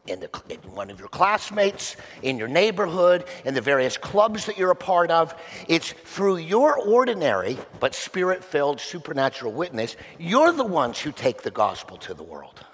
in, 0.07 0.21
the, 0.21 0.43
in 0.49 0.59
one 0.75 0.91
of 0.91 0.99
your 0.99 1.09
classmates, 1.09 1.97
in 2.23 2.37
your 2.37 2.49
neighborhood, 2.49 3.25
in 3.45 3.55
the 3.55 3.61
various 3.61 3.97
clubs 3.97 4.47
that 4.47 4.59
you're 4.59 4.71
a 4.71 4.77
part 4.77 5.11
of. 5.11 5.35
It's 5.69 5.93
through 5.93 6.39
your 6.39 6.77
ordinary 6.79 7.59
but 7.79 7.95
spirit 7.95 8.43
filled 8.43 8.81
supernatural 8.81 9.53
witness, 9.53 9.97
you're 10.19 10.53
the 10.53 10.65
ones 10.65 10.99
who 10.99 11.13
take 11.13 11.43
the 11.43 11.51
gospel 11.51 11.97
to 11.99 12.15
the 12.15 12.23
world. 12.23 12.65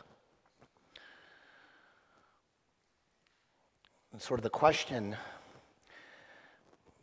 And 4.12 4.22
sort 4.22 4.40
of 4.40 4.44
the 4.44 4.50
question 4.50 5.14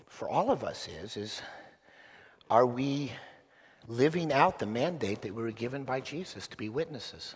for 0.07 0.27
all 0.27 0.49
of 0.49 0.63
us 0.63 0.87
is, 0.87 1.17
is 1.17 1.41
are 2.53 2.65
we 2.65 3.11
living 3.87 4.31
out 4.31 4.59
the 4.59 4.65
mandate 4.65 5.21
that 5.23 5.33
we 5.33 5.41
were 5.41 5.51
given 5.51 5.83
by 5.83 5.99
Jesus 5.99 6.47
to 6.47 6.57
be 6.57 6.69
witnesses 6.69 7.35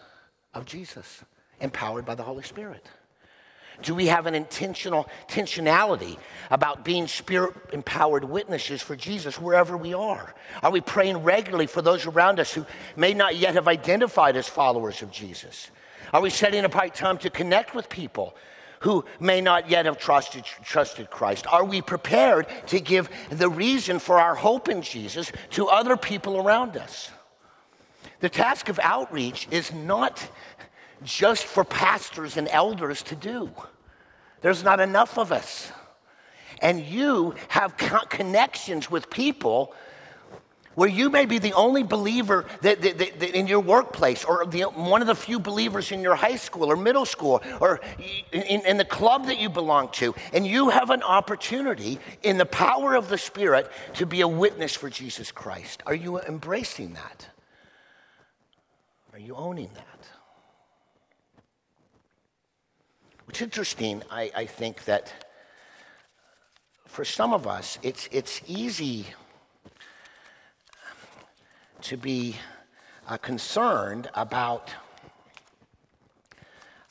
of 0.54 0.66
Jesus? 0.66 1.24
empowered 1.60 2.06
by 2.06 2.16
the 2.16 2.24
Holy 2.24 2.44
Spirit? 2.44 2.86
Do 3.84 3.94
we 3.94 4.08
have 4.08 4.26
an 4.26 4.34
intentional 4.34 5.08
intentionality 5.28 6.18
about 6.50 6.84
being 6.84 7.08
spirit 7.08 7.54
empowered 7.74 8.24
witnesses 8.24 8.82
for 8.82 8.96
Jesus 8.96 9.40
wherever 9.40 9.78
we 9.78 9.94
are? 9.94 10.34
Are 10.64 10.72
we 10.72 10.82
praying 10.82 11.18
regularly 11.18 11.68
for 11.68 11.84
those 11.84 12.08
around 12.08 12.40
us 12.40 12.52
who 12.52 12.66
may 12.96 13.14
not 13.14 13.36
yet 13.36 13.54
have 13.54 13.68
identified 13.68 14.36
as 14.36 14.48
followers 14.48 15.04
of 15.04 15.12
Jesus? 15.12 15.70
Are 16.12 16.22
we 16.22 16.32
setting 16.32 16.66
apart 16.66 16.96
time 16.96 17.20
to 17.20 17.30
connect 17.30 17.76
with 17.76 17.88
people 17.88 18.36
who 18.82 19.06
may 19.20 19.42
not 19.42 19.70
yet 19.70 19.86
have 19.86 19.98
trusted, 19.98 20.44
trusted 20.44 21.10
Christ? 21.10 21.48
Are 21.48 21.66
we 21.66 21.82
prepared 21.82 22.48
to 22.68 22.80
give 22.80 23.10
the 23.30 23.50
reason 23.50 24.00
for 24.00 24.20
our 24.20 24.36
hope 24.36 24.70
in 24.70 24.82
Jesus 24.82 25.32
to 25.52 25.68
other 25.68 25.98
people 25.98 26.38
around 26.38 26.78
us? 26.78 27.12
The 28.20 28.30
task 28.30 28.70
of 28.70 28.80
outreach 28.82 29.48
is 29.52 29.74
not 29.74 30.28
just 31.04 31.46
for 31.46 31.64
pastors 31.64 32.38
and 32.38 32.48
elders 32.48 33.04
to 33.04 33.16
do. 33.16 33.52
There's 34.42 34.64
not 34.64 34.80
enough 34.80 35.18
of 35.18 35.32
us. 35.32 35.72
And 36.62 36.82
you 36.82 37.36
have 37.50 37.78
connections 37.78 38.90
with 38.90 39.10
people 39.10 39.76
where 40.78 40.88
you 40.88 41.10
may 41.10 41.26
be 41.26 41.40
the 41.40 41.54
only 41.54 41.82
believer 41.82 42.46
that, 42.62 42.80
that, 42.84 43.00
that, 43.00 43.20
that 43.20 43.36
in 43.36 43.48
your 43.48 43.60
workplace 43.60 44.24
or 44.24 44.46
the, 44.46 44.62
one 44.62 45.02
of 45.02 45.08
the 45.08 45.16
few 45.16 45.40
believers 45.40 45.92
in 45.92 46.02
your 46.02 46.14
high 46.14 46.36
school 46.36 46.72
or 46.72 46.76
middle 46.76 47.04
school 47.04 47.42
or 47.60 47.82
in, 48.32 48.62
in 48.62 48.78
the 48.78 48.86
club 48.86 49.26
that 49.26 49.40
you 49.40 49.50
belong 49.50 49.90
to. 49.94 50.14
And 50.34 50.46
you 50.46 50.70
have 50.70 50.92
an 50.92 51.02
opportunity 51.02 51.98
in 52.22 52.38
the 52.38 52.46
power 52.46 52.94
of 52.94 53.10
the 53.10 53.18
Spirit 53.18 53.72
to 53.96 54.06
be 54.06 54.22
a 54.22 54.28
witness 54.28 54.76
for 54.76 54.88
Jesus 54.88 55.32
Christ. 55.32 55.82
Are 55.88 55.96
you 55.96 56.20
embracing 56.20 56.94
that? 56.94 57.28
Are 59.14 59.20
you 59.20 59.34
owning 59.34 59.72
that? 59.74 60.08
It's 63.30 63.42
interesting, 63.42 64.04
I, 64.12 64.32
I 64.36 64.46
think, 64.46 64.86
that 64.86 65.12
for 66.86 67.04
some 67.04 67.34
of 67.34 67.48
us, 67.48 67.80
it's, 67.82 68.08
it's 68.12 68.44
easy 68.46 69.08
to 71.88 71.96
be 71.96 72.36
uh, 73.08 73.16
concerned 73.16 74.10
about 74.14 74.74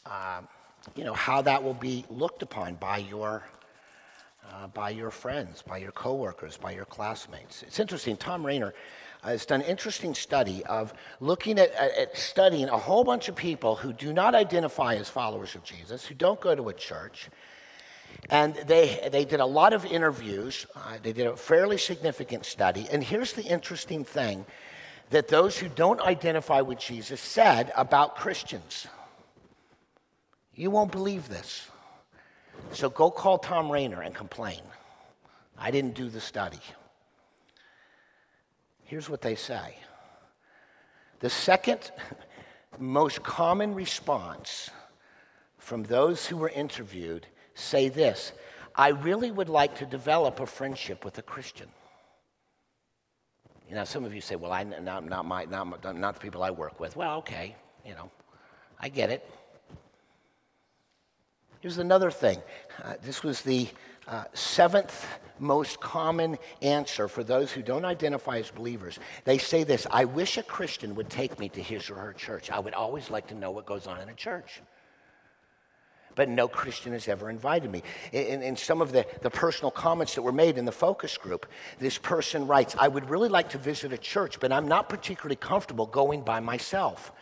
um, 0.06 0.48
you 0.94 1.04
know, 1.04 1.12
how 1.12 1.42
that 1.42 1.62
will 1.62 1.74
be 1.74 2.06
looked 2.08 2.42
upon 2.42 2.76
by 2.76 2.98
your, 2.98 3.42
uh, 4.50 4.68
by 4.68 4.88
your 4.88 5.10
friends, 5.10 5.60
by 5.60 5.76
your 5.76 5.92
coworkers, 5.92 6.56
by 6.56 6.70
your 6.70 6.86
classmates. 6.86 7.62
It's 7.62 7.78
interesting. 7.78 8.16
Tom 8.16 8.46
Rainer 8.46 8.72
uh, 9.22 9.28
has 9.28 9.44
done 9.44 9.60
an 9.60 9.66
interesting 9.66 10.14
study 10.14 10.64
of 10.64 10.94
looking 11.20 11.58
at, 11.58 11.74
at 11.74 12.16
studying 12.16 12.70
a 12.70 12.78
whole 12.78 13.04
bunch 13.04 13.28
of 13.28 13.36
people 13.36 13.76
who 13.76 13.92
do 13.92 14.14
not 14.14 14.34
identify 14.34 14.94
as 14.94 15.10
followers 15.10 15.54
of 15.54 15.62
Jesus, 15.62 16.06
who 16.06 16.14
don't 16.14 16.40
go 16.40 16.54
to 16.54 16.70
a 16.70 16.74
church, 16.74 17.28
and 18.30 18.54
they, 18.66 19.10
they 19.12 19.26
did 19.26 19.40
a 19.40 19.46
lot 19.46 19.74
of 19.74 19.84
interviews. 19.84 20.66
Uh, 20.74 20.96
they 21.02 21.12
did 21.12 21.26
a 21.26 21.36
fairly 21.36 21.76
significant 21.76 22.46
study. 22.46 22.88
And 22.90 23.04
here's 23.04 23.34
the 23.34 23.42
interesting 23.44 24.04
thing 24.04 24.46
that 25.10 25.28
those 25.28 25.58
who 25.58 25.68
don't 25.68 26.00
identify 26.00 26.60
with 26.60 26.78
Jesus 26.78 27.20
said 27.20 27.72
about 27.76 28.16
Christians. 28.16 28.86
You 30.54 30.70
won't 30.70 30.92
believe 30.92 31.28
this. 31.28 31.68
So 32.72 32.88
go 32.88 33.10
call 33.10 33.38
Tom 33.38 33.70
Rainer 33.70 34.02
and 34.02 34.14
complain. 34.14 34.62
I 35.58 35.70
didn't 35.70 35.94
do 35.94 36.08
the 36.08 36.20
study. 36.20 36.60
Here's 38.84 39.08
what 39.08 39.20
they 39.20 39.34
say 39.34 39.76
the 41.20 41.30
second 41.30 41.90
most 42.78 43.22
common 43.22 43.74
response 43.74 44.70
from 45.58 45.82
those 45.84 46.26
who 46.26 46.36
were 46.36 46.50
interviewed 46.50 47.26
say 47.54 47.88
this 47.88 48.32
I 48.74 48.88
really 48.88 49.30
would 49.30 49.48
like 49.48 49.76
to 49.78 49.86
develop 49.86 50.40
a 50.40 50.46
friendship 50.46 51.04
with 51.04 51.18
a 51.18 51.22
Christian. 51.22 51.68
You 53.68 53.74
know, 53.74 53.84
some 53.84 54.04
of 54.04 54.14
you 54.14 54.20
say, 54.20 54.36
well, 54.36 54.52
I, 54.52 54.62
not, 54.62 55.04
not, 55.04 55.24
my, 55.24 55.44
not, 55.44 55.96
not 55.96 56.14
the 56.14 56.20
people 56.20 56.42
I 56.42 56.50
work 56.50 56.78
with. 56.78 56.96
Well, 56.96 57.18
okay, 57.18 57.56
you 57.84 57.94
know, 57.94 58.10
I 58.78 58.88
get 58.88 59.10
it. 59.10 59.28
Here's 61.60 61.78
another 61.78 62.10
thing. 62.10 62.40
Uh, 62.82 62.94
this 63.02 63.22
was 63.24 63.42
the 63.42 63.68
uh, 64.06 64.24
seventh 64.34 65.06
most 65.38 65.80
common 65.80 66.38
answer 66.62 67.08
for 67.08 67.24
those 67.24 67.50
who 67.50 67.60
don't 67.60 67.84
identify 67.84 68.38
as 68.38 68.50
believers. 68.50 68.98
They 69.24 69.38
say 69.38 69.64
this 69.64 69.86
I 69.90 70.04
wish 70.04 70.38
a 70.38 70.42
Christian 70.42 70.94
would 70.94 71.10
take 71.10 71.38
me 71.38 71.48
to 71.50 71.62
his 71.62 71.90
or 71.90 71.96
her 71.96 72.12
church. 72.12 72.50
I 72.50 72.60
would 72.60 72.74
always 72.74 73.10
like 73.10 73.26
to 73.28 73.34
know 73.34 73.50
what 73.50 73.66
goes 73.66 73.86
on 73.86 74.00
in 74.00 74.08
a 74.08 74.14
church 74.14 74.60
but 76.16 76.28
no 76.28 76.48
Christian 76.48 76.92
has 76.92 77.06
ever 77.06 77.30
invited 77.30 77.70
me. 77.70 77.84
In, 78.10 78.42
in, 78.42 78.56
some 78.56 78.80
of 78.82 78.90
the, 78.90 79.06
the 79.22 79.30
personal 79.30 79.70
comments 79.70 80.16
that 80.16 80.22
were 80.22 80.32
made 80.32 80.58
in 80.58 80.64
the 80.64 80.72
focus 80.72 81.16
group, 81.16 81.46
this 81.78 81.98
person 81.98 82.48
writes, 82.48 82.74
I 82.76 82.88
would 82.88 83.08
really 83.08 83.28
like 83.28 83.50
to 83.50 83.58
visit 83.58 83.92
a 83.92 83.98
church, 83.98 84.40
but 84.40 84.50
I'm 84.50 84.66
not 84.66 84.88
particularly 84.88 85.36
comfortable 85.36 85.86
going 85.86 86.22
by 86.22 86.40
myself. 86.40 87.12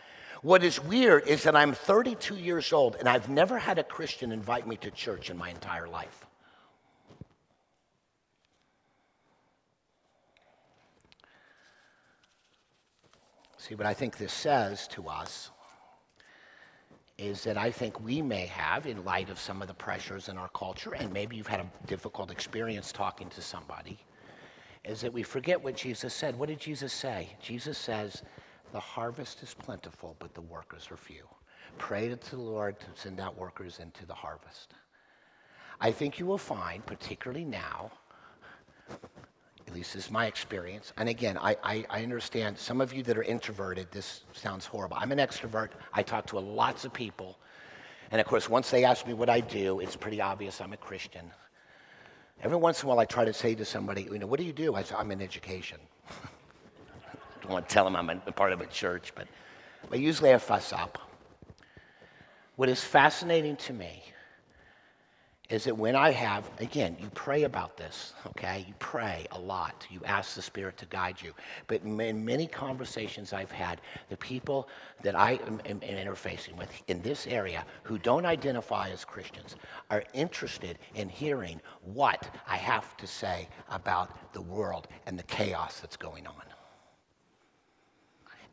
What 0.41 0.63
is 0.63 0.81
weird 0.83 1.27
is 1.27 1.43
that 1.43 1.55
I'm 1.55 1.73
32 1.73 2.35
years 2.35 2.71
old 2.71 2.95
and 2.95 3.09
I've 3.09 3.29
never 3.29 3.59
had 3.59 3.77
a 3.77 3.83
Christian 3.83 4.31
invite 4.31 4.65
me 4.67 4.77
to 4.77 4.91
church 4.91 5.29
in 5.29 5.37
my 5.37 5.49
entire 5.49 5.87
life. 5.87 6.25
See, 13.57 13.75
what 13.75 13.87
I 13.87 13.95
think 13.95 14.17
this 14.17 14.31
says 14.31 14.87
to 14.89 15.09
us 15.09 15.49
is 17.17 17.43
that 17.45 17.57
I 17.57 17.71
think 17.71 18.03
we 18.03 18.21
may 18.21 18.45
have, 18.47 18.85
in 18.85 19.05
light 19.05 19.29
of 19.29 19.39
some 19.39 19.61
of 19.61 19.67
the 19.67 19.73
pressures 19.73 20.27
in 20.27 20.37
our 20.37 20.49
culture, 20.49 20.93
and 20.93 21.13
maybe 21.13 21.35
you've 21.35 21.47
had 21.47 21.61
a 21.61 21.87
difficult 21.87 22.29
experience 22.29 22.91
talking 22.91 23.29
to 23.29 23.41
somebody, 23.41 23.99
is 24.83 25.01
that 25.01 25.13
we 25.13 25.23
forget 25.23 25.63
what 25.63 25.75
Jesus 25.75 26.13
said. 26.13 26.37
What 26.37 26.49
did 26.49 26.59
Jesus 26.59 26.91
say? 26.91 27.29
Jesus 27.41 27.77
says, 27.77 28.21
The 28.73 28.79
harvest 28.79 29.41
is 29.43 29.53
plentiful, 29.53 30.15
but 30.19 30.33
the 30.33 30.41
workers 30.41 30.89
are 30.91 30.97
few. 30.97 31.23
Pray 31.77 32.09
to 32.09 32.29
the 32.29 32.41
Lord 32.41 32.79
to 32.79 32.85
send 32.95 33.19
out 33.19 33.37
workers 33.37 33.79
into 33.79 34.05
the 34.05 34.13
harvest. 34.13 34.73
I 35.79 35.91
think 35.91 36.19
you 36.19 36.25
will 36.25 36.37
find, 36.37 36.85
particularly 36.85 37.45
now, 37.45 37.91
least 39.75 39.93
this 39.93 40.05
is 40.05 40.11
my 40.11 40.25
experience. 40.25 40.93
And 40.97 41.09
again, 41.09 41.37
I, 41.37 41.57
I, 41.63 41.85
I, 41.89 42.03
understand 42.03 42.57
some 42.57 42.79
of 42.81 42.93
you 42.93 43.03
that 43.03 43.17
are 43.17 43.23
introverted, 43.23 43.91
this 43.91 44.21
sounds 44.33 44.65
horrible. 44.65 44.97
I'm 44.97 45.11
an 45.11 45.17
extrovert. 45.17 45.69
I 45.93 46.01
talk 46.01 46.25
to 46.27 46.39
lots 46.39 46.85
of 46.85 46.93
people. 46.93 47.37
And 48.11 48.21
of 48.21 48.25
course, 48.25 48.49
once 48.49 48.71
they 48.71 48.85
ask 48.85 49.05
me 49.05 49.13
what 49.13 49.29
I 49.29 49.41
do, 49.41 49.81
it's 49.81 49.95
pretty 49.95 50.21
obvious 50.21 50.61
I'm 50.61 50.73
a 50.73 50.77
Christian. 50.77 51.29
Every 52.41 52.57
once 52.57 52.81
in 52.81 52.87
a 52.87 52.89
while, 52.89 52.99
I 52.99 53.05
try 53.05 53.25
to 53.25 53.33
say 53.33 53.53
to 53.55 53.65
somebody, 53.65 54.03
you 54.03 54.17
know, 54.17 54.27
what 54.27 54.39
do 54.39 54.45
you 54.45 54.53
do? 54.53 54.75
I 54.75 54.83
say, 54.83 54.95
I'm 54.97 55.11
in 55.11 55.21
education. 55.21 55.79
I 56.09 56.13
don't 57.41 57.51
want 57.51 57.67
to 57.67 57.73
tell 57.73 57.83
them 57.83 57.95
I'm 57.95 58.09
a 58.09 58.31
part 58.31 58.53
of 58.53 58.61
a 58.61 58.67
church, 58.67 59.11
but, 59.13 59.27
but 59.89 59.99
usually 59.99 60.33
I 60.33 60.37
fuss 60.37 60.71
up. 60.71 60.99
What 62.55 62.69
is 62.69 62.81
fascinating 62.81 63.57
to 63.57 63.73
me 63.73 64.03
is 65.49 65.65
that 65.65 65.77
when 65.77 65.95
I 65.95 66.11
have, 66.11 66.49
again, 66.59 66.97
you 66.99 67.09
pray 67.13 67.43
about 67.43 67.77
this, 67.77 68.13
okay? 68.27 68.65
You 68.67 68.73
pray 68.79 69.27
a 69.31 69.39
lot. 69.39 69.85
You 69.89 70.01
ask 70.05 70.35
the 70.35 70.41
Spirit 70.41 70.77
to 70.77 70.85
guide 70.87 71.21
you. 71.21 71.33
But 71.67 71.83
in 71.83 72.25
many 72.25 72.47
conversations 72.47 73.33
I've 73.33 73.51
had, 73.51 73.81
the 74.09 74.17
people 74.17 74.67
that 75.03 75.15
I 75.15 75.39
am, 75.47 75.61
am, 75.65 75.81
am 75.83 76.07
interfacing 76.07 76.57
with 76.57 76.69
in 76.87 77.01
this 77.01 77.27
area 77.27 77.65
who 77.83 77.97
don't 77.99 78.25
identify 78.25 78.89
as 78.89 79.05
Christians 79.05 79.55
are 79.91 80.03
interested 80.13 80.79
in 80.95 81.09
hearing 81.09 81.61
what 81.81 82.29
I 82.47 82.57
have 82.57 82.97
to 82.97 83.07
say 83.07 83.47
about 83.69 84.33
the 84.33 84.41
world 84.41 84.87
and 85.05 85.17
the 85.17 85.23
chaos 85.23 85.79
that's 85.79 85.97
going 85.97 86.25
on. 86.25 86.54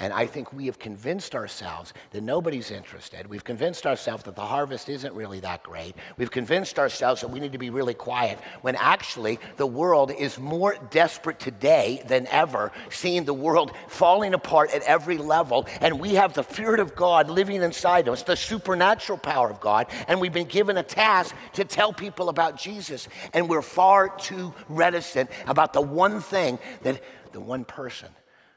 And 0.03 0.13
I 0.13 0.27
think 0.27 0.53
we 0.53 0.67
have 0.67 0.81
convinced 0.81 1.37
ourselves 1.37 1.95
that 2.11 2.25
nobody's 2.25 2.73
interested. 2.73 3.29
We've 3.29 3.45
convinced 3.45 3.87
ourselves 3.87 4.25
that 4.25 4.35
the 4.35 4.45
harvest 4.45 4.89
isn't 4.89 5.15
really 5.15 5.39
that 5.39 5.63
great. 5.63 5.95
We've 6.17 6.29
convinced 6.29 6.81
ourselves 6.81 7.21
that 7.21 7.29
we 7.29 7.39
need 7.39 7.53
to 7.53 7.59
be 7.59 7.71
really 7.71 7.95
quiet 7.95 8.41
when 8.63 8.75
actually 8.75 9.39
the 9.59 9.67
world 9.67 10.11
is 10.11 10.41
more 10.41 10.75
desperate 10.91 11.39
today 11.39 12.03
than 12.09 12.27
ever, 12.27 12.73
seeing 12.91 13.25
the 13.25 13.33
world 13.33 13.71
falling 13.87 14.35
apart 14.35 14.75
at 14.75 14.83
every 14.83 15.19
level. 15.19 15.69
And 15.81 16.01
we 16.01 16.15
have 16.15 16.33
the 16.33 16.43
Spirit 16.43 16.81
of 16.81 16.97
God 16.97 17.31
living 17.31 17.63
inside 17.63 18.09
us, 18.09 18.25
the 18.25 18.35
supernatural 18.35 19.19
power 19.19 19.51
of 19.51 19.61
God. 19.61 19.87
And 20.09 20.21
we've 20.21 20.33
been 20.33 20.49
given 20.49 20.79
a 20.79 20.83
task 20.83 21.33
to 21.53 21.65
tell 21.65 21.93
people 21.93 22.29
about 22.29 22.59
Jesus. 22.59 23.07
And 23.33 23.49
we're 23.49 23.63
far 23.63 24.09
too 24.09 24.53
reticent 24.69 25.31
about 25.47 25.73
the 25.73 25.81
one 25.81 26.21
thing 26.21 26.59
that 26.83 27.01
the 27.31 27.41
one 27.41 27.65
person 27.65 28.09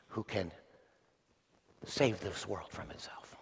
who 0.08 0.24
can 0.24 0.52
save 1.86 2.20
this 2.20 2.48
world 2.48 2.70
from 2.72 2.92
itself. 2.92 3.36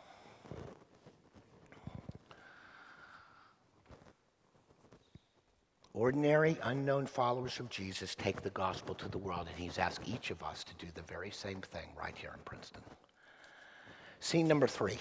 Ordinary, 5.94 6.58
unknown 6.64 7.06
followers 7.06 7.60
of 7.60 7.70
Jesus 7.70 8.16
take 8.16 8.42
the 8.42 8.50
gospel 8.50 8.96
to 8.96 9.08
the 9.08 9.18
world, 9.20 9.48
and 9.48 9.64
he's 9.64 9.78
asked 9.78 10.08
each 10.08 10.32
of 10.32 10.42
us 10.42 10.64
to 10.64 10.74
do 10.84 10.92
the 10.96 11.04
very 11.04 11.30
same 11.30 11.62
thing 11.62 11.88
right 11.98 12.16
here 12.18 12.32
in 12.34 12.40
Princeton. 12.46 12.82
Scene 14.20 14.48
number 14.48 14.68
three. 14.68 14.98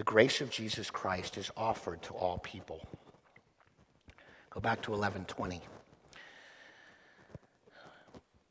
The 0.00 0.04
grace 0.04 0.40
of 0.40 0.48
Jesus 0.48 0.90
Christ 0.90 1.36
is 1.36 1.50
offered 1.58 2.00
to 2.04 2.14
all 2.14 2.38
people. 2.38 2.80
Go 4.48 4.58
back 4.58 4.80
to 4.84 4.92
1120. 4.92 5.60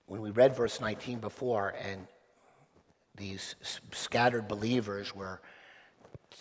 When 0.05 0.21
we 0.21 0.29
read 0.29 0.55
verse 0.55 0.79
19 0.79 1.17
before, 1.17 1.73
and 1.83 2.05
these 3.17 3.55
scattered 3.91 4.47
believers 4.47 5.15
were 5.15 5.41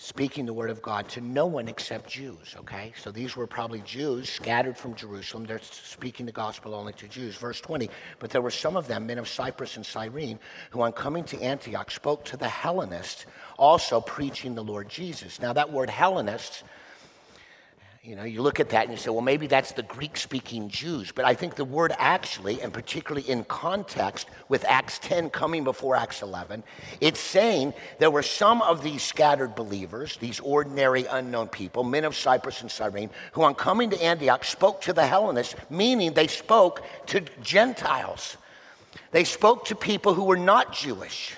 speaking 0.01 0.47
the 0.47 0.53
word 0.53 0.71
of 0.71 0.81
God 0.81 1.09
to 1.09 1.21
no 1.21 1.47
one 1.47 1.67
except 1.67 2.09
Jews, 2.09 2.55
okay? 2.61 2.93
So 3.03 3.11
these 3.11 3.35
were 3.35 3.49
probably 3.49 3.81
Jews 3.81 4.31
scattered 4.31 4.77
from 4.77 4.95
Jerusalem. 4.95 5.45
They're 5.45 5.61
speaking 5.61 6.25
the 6.25 6.31
gospel 6.31 6.73
only 6.73 6.93
to 6.95 7.09
Jews. 7.09 7.35
Verse 7.35 7.61
20, 7.61 7.91
but 8.21 8.31
there 8.31 8.41
were 8.41 8.53
some 8.53 8.77
of 8.77 8.87
them, 8.87 9.09
men 9.09 9.19
of 9.19 9.27
Cyprus 9.27 9.75
and 9.75 9.85
Cyrene, 9.85 10.39
who 10.71 10.83
on 10.83 10.93
coming 10.93 11.25
to 11.25 11.43
Antioch 11.43 11.91
spoke 11.91 12.25
to 12.27 12.37
the 12.37 12.49
Hellenists, 12.49 13.27
also 13.59 14.01
preaching 14.01 14.55
the 14.55 14.63
Lord 14.63 14.89
Jesus. 14.89 15.41
Now 15.43 15.53
that 15.53 15.73
word 15.73 15.91
Hellenists 15.91 16.63
you 18.03 18.15
know, 18.15 18.23
you 18.23 18.43
look 18.43 18.61
at 18.61 18.71
that 18.71 18.85
and 18.85 18.93
you 18.93 18.97
say, 18.97 19.11
well, 19.11 19.21
maybe 19.21 19.49
that's 19.49 19.73
the 19.73 19.83
Greek 19.83 20.17
speaking 20.17 20.69
Jews. 20.69 21.11
But 21.11 21.25
I 21.25 21.35
think 21.35 21.57
the 21.57 21.65
word 21.65 21.93
actually, 21.99 22.61
and 22.63 22.73
particularly 22.73 23.29
in 23.29 23.45
context 23.45 24.29
with 24.49 24.65
Acts 24.67 24.99
10 25.01 25.31
coming 25.31 25.65
before 25.65 25.97
Acts 25.97 26.23
11, 26.23 26.63
it's 27.01 27.19
saying 27.19 27.75
there 27.99 28.11
were 28.11 28.23
some 28.23 28.63
of 28.63 28.83
these 28.83 29.03
scattered 29.03 29.55
believers, 29.55 30.17
these 30.19 30.39
ordinary 30.41 31.07
unknown 31.07 31.49
people, 31.49 31.83
men 31.83 32.05
of 32.05 32.17
Cyprus 32.17 32.63
and 32.63 32.71
Cyrene, 32.71 33.11
who 33.33 33.43
on 33.43 33.55
coming 33.55 33.91
to 33.91 34.03
Antioch 34.03 34.45
spoke 34.45 34.81
to 34.83 34.93
the 34.93 35.07
Hellenists, 35.07 35.57
meaning 35.69 36.13
they 36.13 36.29
spoke 36.29 36.83
to 37.07 37.23
Gentiles. 37.43 38.37
They 39.11 39.25
spoke 39.25 39.67
to 39.67 39.75
people 39.75 40.15
who 40.15 40.25
were 40.25 40.37
not 40.37 40.73
Jewish. 40.73 41.35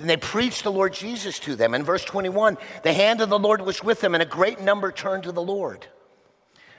And 0.00 0.08
they 0.08 0.16
preached 0.16 0.64
the 0.64 0.72
Lord 0.72 0.94
Jesus 0.94 1.38
to 1.40 1.54
them. 1.54 1.74
In 1.74 1.84
verse 1.84 2.04
21, 2.04 2.56
the 2.82 2.92
hand 2.92 3.20
of 3.20 3.28
the 3.28 3.38
Lord 3.38 3.60
was 3.60 3.84
with 3.84 4.00
them, 4.00 4.14
and 4.14 4.22
a 4.22 4.26
great 4.26 4.60
number 4.60 4.90
turned 4.90 5.24
to 5.24 5.32
the 5.32 5.42
Lord. 5.42 5.86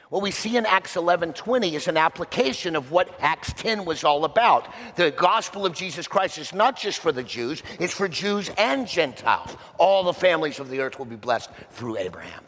What 0.10 0.24
we 0.24 0.32
see 0.32 0.58
in 0.58 0.66
Acts 0.66 0.96
11:20 0.96 1.76
is 1.76 1.88
an 1.88 1.96
application 1.96 2.76
of 2.76 2.92
what 2.92 3.16
Acts 3.22 3.54
10 3.54 3.86
was 3.86 4.04
all 4.04 4.26
about. 4.26 4.68
The 4.96 5.12
gospel 5.12 5.66
of 5.66 5.74
Jesus 5.74 6.06
Christ 6.06 6.38
is 6.38 6.52
not 6.52 6.78
just 6.78 7.00
for 7.00 7.14
the 7.14 7.24
Jews, 7.24 7.64
it's 7.80 7.94
for 7.94 8.10
Jews 8.10 8.50
and 8.58 8.88
Gentiles. 8.88 9.56
All 9.78 10.04
the 10.04 10.14
families 10.14 10.60
of 10.60 10.70
the 10.70 10.82
earth 10.82 11.00
will 11.00 11.06
be 11.06 11.16
blessed 11.16 11.50
through 11.70 11.98
Abraham. 11.98 12.44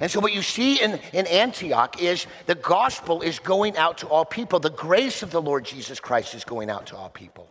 And 0.00 0.10
so, 0.10 0.18
what 0.18 0.32
you 0.32 0.42
see 0.42 0.82
in, 0.82 0.98
in 1.12 1.26
Antioch 1.26 2.02
is 2.02 2.26
the 2.46 2.54
gospel 2.54 3.20
is 3.20 3.38
going 3.38 3.76
out 3.76 3.98
to 3.98 4.08
all 4.08 4.24
people. 4.24 4.58
The 4.58 4.70
grace 4.70 5.22
of 5.22 5.30
the 5.30 5.42
Lord 5.42 5.64
Jesus 5.64 6.00
Christ 6.00 6.34
is 6.34 6.42
going 6.42 6.70
out 6.70 6.86
to 6.86 6.96
all 6.96 7.10
people. 7.10 7.46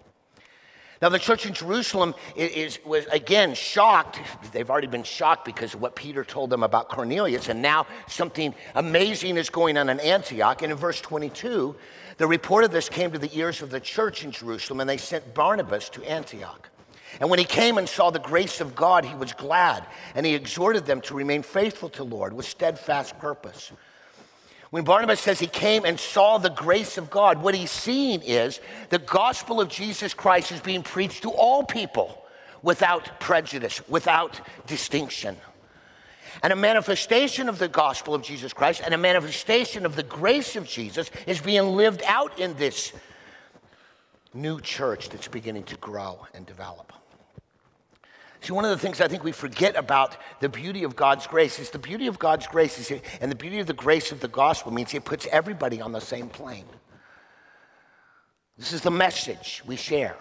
Now, 1.01 1.07
the 1.07 1.19
church 1.19 1.45
in 1.45 1.53
Jerusalem 1.53 2.13
is, 2.35 2.51
is, 2.51 2.79
was 2.85 3.05
again 3.05 3.53
shocked. 3.53 4.19
They've 4.51 4.69
already 4.69 4.87
been 4.87 5.03
shocked 5.03 5.45
because 5.45 5.73
of 5.73 5.81
what 5.81 5.95
Peter 5.95 6.25
told 6.25 6.49
them 6.49 6.61
about 6.61 6.89
Cornelius, 6.89 7.47
and 7.47 7.61
now 7.61 7.87
something 8.07 8.53
amazing 8.75 9.37
is 9.37 9.49
going 9.49 9.77
on 9.77 9.87
in 9.87 9.99
Antioch. 10.01 10.61
And 10.61 10.71
in 10.73 10.77
verse 10.77 10.99
22, 10.99 11.73
the 12.17 12.27
report 12.27 12.65
of 12.65 12.71
this 12.71 12.89
came 12.89 13.11
to 13.11 13.17
the 13.17 13.29
ears 13.37 13.61
of 13.61 13.69
the 13.69 13.79
church 13.79 14.25
in 14.25 14.31
Jerusalem, 14.31 14.81
and 14.81 14.89
they 14.89 14.97
sent 14.97 15.33
Barnabas 15.33 15.87
to 15.91 16.03
Antioch. 16.03 16.69
And 17.21 17.29
when 17.29 17.39
he 17.39 17.45
came 17.45 17.77
and 17.77 17.87
saw 17.87 18.09
the 18.09 18.19
grace 18.19 18.59
of 18.59 18.75
God, 18.75 19.05
he 19.05 19.15
was 19.15 19.31
glad, 19.33 19.85
and 20.15 20.25
he 20.25 20.35
exhorted 20.35 20.85
them 20.85 20.99
to 21.01 21.15
remain 21.15 21.43
faithful 21.43 21.89
to 21.89 21.99
the 21.99 22.03
Lord 22.03 22.33
with 22.33 22.45
steadfast 22.45 23.17
purpose. 23.19 23.71
When 24.69 24.83
Barnabas 24.83 25.19
says 25.19 25.39
he 25.39 25.47
came 25.47 25.83
and 25.83 25.99
saw 25.99 26.37
the 26.37 26.49
grace 26.49 26.97
of 26.97 27.09
God, 27.09 27.41
what 27.41 27.55
he's 27.55 27.71
seeing 27.71 28.21
is 28.21 28.59
the 28.89 28.99
gospel 28.99 29.59
of 29.59 29.69
Jesus 29.69 30.13
Christ 30.13 30.51
is 30.51 30.61
being 30.61 30.83
preached 30.83 31.23
to 31.23 31.31
all 31.31 31.63
people 31.63 32.23
without 32.61 33.19
prejudice, 33.19 33.81
without 33.89 34.39
distinction. 34.67 35.37
And 36.43 36.53
a 36.53 36.55
manifestation 36.55 37.49
of 37.49 37.57
the 37.57 37.67
gospel 37.67 38.13
of 38.13 38.21
Jesus 38.21 38.53
Christ 38.53 38.81
and 38.85 38.93
a 38.93 38.97
manifestation 38.97 39.85
of 39.85 39.95
the 39.95 40.03
grace 40.03 40.55
of 40.55 40.67
Jesus 40.67 41.09
is 41.25 41.41
being 41.41 41.75
lived 41.75 42.03
out 42.05 42.39
in 42.39 42.55
this 42.57 42.93
new 44.33 44.61
church 44.61 45.09
that's 45.09 45.27
beginning 45.27 45.63
to 45.63 45.77
grow 45.77 46.27
and 46.35 46.45
develop. 46.45 46.93
See, 48.41 48.53
one 48.53 48.63
of 48.63 48.71
the 48.71 48.77
things 48.77 49.01
I 49.01 49.07
think 49.07 49.23
we 49.23 49.33
forget 49.33 49.75
about 49.75 50.15
the 50.39 50.47
beauty 50.47 50.83
of 50.83 50.95
God's 50.95 51.27
grace 51.27 51.59
is 51.59 51.71
the 51.71 51.79
beauty 51.79 52.07
of 52.07 52.19
God's 52.19 52.47
grace 52.47 52.79
is, 52.79 53.01
and 53.19 53.29
the 53.29 53.35
beauty 53.35 53.59
of 53.59 53.67
the 53.67 53.73
grace 53.73 54.11
of 54.11 54.21
the 54.21 54.29
gospel 54.29 54.71
means 54.71 54.93
it 54.93 55.03
puts 55.03 55.27
everybody 55.31 55.81
on 55.81 55.91
the 55.91 55.99
same 55.99 56.29
plane. 56.29 56.65
This 58.57 58.71
is 58.71 58.81
the 58.81 58.91
message 58.91 59.61
we 59.65 59.75
share. 59.75 60.15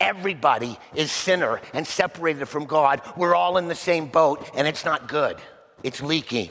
Everybody 0.00 0.78
is 0.94 1.12
sinner 1.12 1.60
and 1.74 1.86
separated 1.86 2.46
from 2.46 2.64
God. 2.64 3.02
We're 3.16 3.34
all 3.34 3.56
in 3.56 3.68
the 3.68 3.74
same 3.74 4.06
boat, 4.06 4.50
and 4.54 4.66
it's 4.66 4.84
not 4.84 5.08
good. 5.08 5.36
It's 5.82 6.00
leaking. 6.02 6.50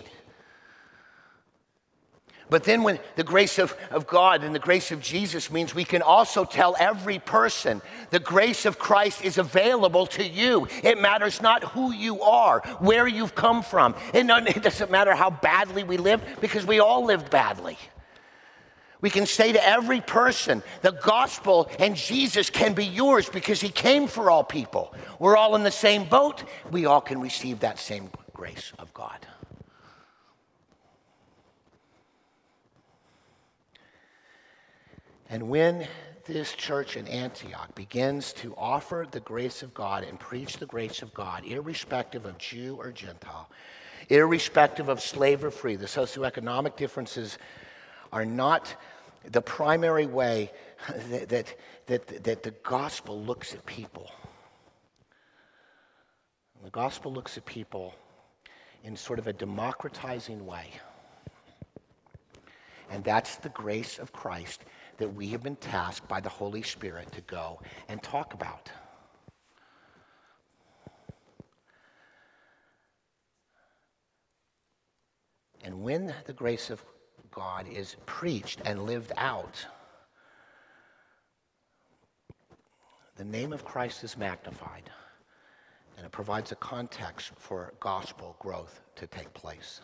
But 2.50 2.64
then, 2.64 2.82
when 2.84 3.00
the 3.16 3.24
grace 3.24 3.60
of, 3.60 3.76
of 3.92 4.08
God 4.08 4.44
and 4.44 4.56
the 4.56 4.60
grace 4.60 4.92
of 4.92 5.02
Jesus 5.02 5.52
means 5.52 5.76
we 5.76 5.84
can 5.84 6.02
also 6.02 6.46
tell 6.46 6.76
every 6.80 7.20
person 7.20 7.82
the 8.10 8.20
grace 8.20 8.66
of 8.66 8.80
Christ 8.80 9.24
is 9.24 9.38
available 9.38 10.08
to 10.08 10.28
you. 10.28 10.68
It 10.84 11.00
matters 11.00 11.42
not 11.42 11.64
who 11.64 11.94
you 11.94 12.22
are, 12.22 12.62
where 12.80 13.08
you've 13.08 13.36
come 13.36 13.62
from. 13.62 13.94
It, 14.14 14.28
it 14.30 14.64
doesn't 14.64 14.90
matter 14.90 15.14
how 15.14 15.30
badly 15.30 15.84
we 15.84 15.98
live 15.98 16.22
because 16.42 16.66
we 16.66 16.80
all 16.80 17.06
lived 17.06 17.30
badly. 17.30 17.78
We 19.02 19.10
can 19.10 19.26
say 19.26 19.54
to 19.54 19.66
every 19.66 20.02
person, 20.02 20.62
the 20.82 20.92
gospel 20.92 21.70
and 21.80 21.96
Jesus 21.96 22.50
can 22.50 22.74
be 22.74 22.86
yours 22.86 23.30
because 23.30 23.62
he 23.62 23.70
came 23.70 24.08
for 24.08 24.30
all 24.30 24.44
people. 24.44 24.94
We're 25.20 25.38
all 25.38 25.56
in 25.56 25.64
the 25.64 25.72
same 25.72 26.04
boat. 26.06 26.44
We 26.72 26.86
all 26.86 27.00
can 27.00 27.22
receive 27.22 27.62
that 27.62 27.80
same 27.80 28.10
grace 28.34 28.74
of 28.78 28.94
God. 28.94 29.26
And 35.30 35.48
when 35.48 35.88
this 36.26 36.54
church 36.54 36.98
in 36.98 37.08
Antioch 37.08 37.74
begins 37.76 38.34
to 38.34 38.56
offer 38.58 39.06
the 39.10 39.20
grace 39.20 39.62
of 39.62 39.74
God 39.76 40.04
and 40.04 40.20
preach 40.20 40.58
the 40.58 40.66
grace 40.66 41.04
of 41.04 41.14
God, 41.14 41.46
irrespective 41.46 42.26
of 42.26 42.38
Jew 42.40 42.78
or 42.80 42.92
Gentile, 42.92 43.48
irrespective 44.10 44.90
of 44.90 45.02
slave 45.02 45.44
or 45.44 45.52
free, 45.52 45.76
the 45.76 45.86
socioeconomic 45.86 46.76
differences 46.76 47.38
are 48.12 48.26
not 48.26 48.76
the 49.32 49.42
primary 49.42 50.08
way 50.08 50.52
that, 51.10 51.30
that, 51.30 51.56
that, 51.86 52.24
that 52.24 52.44
the 52.44 52.52
gospel 52.64 53.22
looks 53.22 53.54
at 53.54 53.64
people. 53.68 54.10
The 56.64 56.72
gospel 56.72 57.14
looks 57.14 57.38
at 57.38 57.46
people 57.46 57.94
in 58.84 58.98
sort 58.98 59.20
of 59.20 59.28
a 59.28 59.34
democratizing 59.34 60.46
way. 60.46 60.70
And 62.90 63.04
that's 63.04 63.36
the 63.36 63.50
grace 63.50 64.00
of 64.00 64.12
Christ 64.12 64.64
that 65.00 65.16
we 65.16 65.30
have 65.30 65.42
been 65.42 65.56
tasked 65.56 66.08
by 66.08 66.20
the 66.20 66.30
Holy 66.30 66.62
Spirit 66.62 67.12
to 67.14 67.22
go 67.22 67.60
and 67.88 68.04
talk 68.04 68.34
about. 68.34 68.70
And 75.64 75.82
when 75.82 76.14
the 76.26 76.34
grace 76.34 76.70
of 76.70 76.84
God 77.32 77.66
is 77.68 77.96
preached 78.06 78.62
and 78.66 78.86
lived 78.86 79.12
out, 79.18 79.66
the 83.16 83.26
name 83.26 83.54
of 83.54 83.66
Christ 83.66 84.04
is 84.04 84.18
magnified, 84.18 84.90
and 85.98 86.06
it 86.06 86.12
provides 86.12 86.52
a 86.52 86.56
context 86.56 87.32
for 87.38 87.74
gospel 87.80 88.36
growth 88.40 88.82
to 88.96 89.08
take 89.08 89.34
place. 89.34 89.82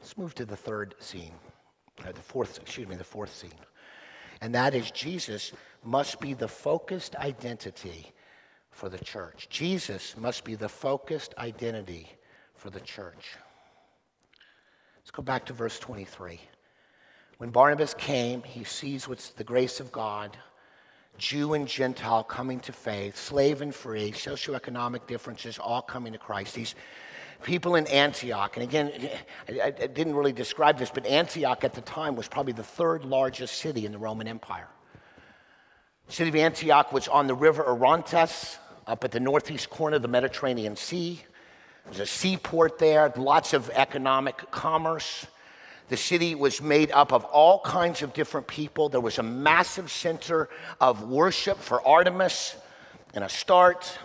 Let's 0.00 0.16
move 0.16 0.34
to 0.34 0.44
the 0.44 0.56
third 0.56 0.94
scene 0.98 1.32
uh, 2.02 2.12
the 2.12 2.20
fourth, 2.20 2.58
excuse 2.60 2.88
me, 2.88 2.96
the 2.96 3.04
fourth 3.04 3.34
scene. 3.34 3.50
And 4.40 4.54
that 4.54 4.74
is 4.74 4.90
Jesus 4.90 5.52
must 5.82 6.20
be 6.20 6.34
the 6.34 6.48
focused 6.48 7.16
identity 7.16 8.12
for 8.70 8.88
the 8.88 8.98
church. 8.98 9.48
Jesus 9.48 10.16
must 10.16 10.44
be 10.44 10.54
the 10.54 10.68
focused 10.68 11.34
identity 11.38 12.08
for 12.54 12.70
the 12.70 12.80
church. 12.80 13.36
Let's 14.96 15.10
go 15.10 15.22
back 15.22 15.46
to 15.46 15.52
verse 15.52 15.78
23. 15.78 16.40
When 17.38 17.50
Barnabas 17.50 17.94
came, 17.94 18.42
he 18.42 18.64
sees 18.64 19.08
what's 19.08 19.30
the 19.30 19.44
grace 19.44 19.80
of 19.80 19.92
God, 19.92 20.36
Jew 21.18 21.54
and 21.54 21.68
Gentile 21.68 22.24
coming 22.24 22.60
to 22.60 22.72
faith, 22.72 23.16
slave 23.16 23.62
and 23.62 23.74
free, 23.74 24.12
socioeconomic 24.12 25.06
differences 25.06 25.58
all 25.58 25.82
coming 25.82 26.12
to 26.12 26.18
Christ. 26.18 26.54
These 26.54 26.74
people 27.42 27.76
in 27.76 27.86
Antioch, 27.86 28.56
and 28.56 28.64
again, 28.64 29.10
I, 29.48 29.66
I, 29.66 29.86
didn't 29.86 30.14
really 30.14 30.32
describe 30.32 30.78
this, 30.78 30.90
but 30.90 31.06
Antioch 31.06 31.62
at 31.62 31.74
the 31.74 31.82
time 31.82 32.16
was 32.16 32.26
probably 32.26 32.52
the 32.52 32.64
third 32.64 33.04
largest 33.04 33.58
city 33.58 33.86
in 33.86 33.92
the 33.92 33.98
Roman 33.98 34.26
Empire. 34.26 34.68
The 36.06 36.12
city 36.12 36.30
of 36.30 36.36
Antioch 36.36 36.92
was 36.92 37.06
on 37.06 37.26
the 37.26 37.34
river 37.34 37.62
Orontes, 37.62 38.58
up 38.86 39.04
at 39.04 39.12
the 39.12 39.20
northeast 39.20 39.70
corner 39.70 39.96
of 39.96 40.02
the 40.02 40.08
Mediterranean 40.08 40.76
Sea. 40.76 41.20
There's 41.84 42.00
a 42.00 42.06
seaport 42.06 42.78
there, 42.78 43.12
lots 43.16 43.52
of 43.52 43.70
economic 43.70 44.50
commerce. 44.50 45.26
The 45.88 45.96
city 45.96 46.34
was 46.34 46.62
made 46.62 46.90
up 46.92 47.12
of 47.12 47.24
all 47.24 47.60
kinds 47.60 48.02
of 48.02 48.14
different 48.14 48.46
people. 48.46 48.88
There 48.88 49.00
was 49.00 49.18
a 49.18 49.22
massive 49.22 49.90
center 49.90 50.48
of 50.80 51.02
worship 51.02 51.58
for 51.58 51.86
Artemis 51.86 52.56
and 53.12 53.22
Astarte 53.22 53.98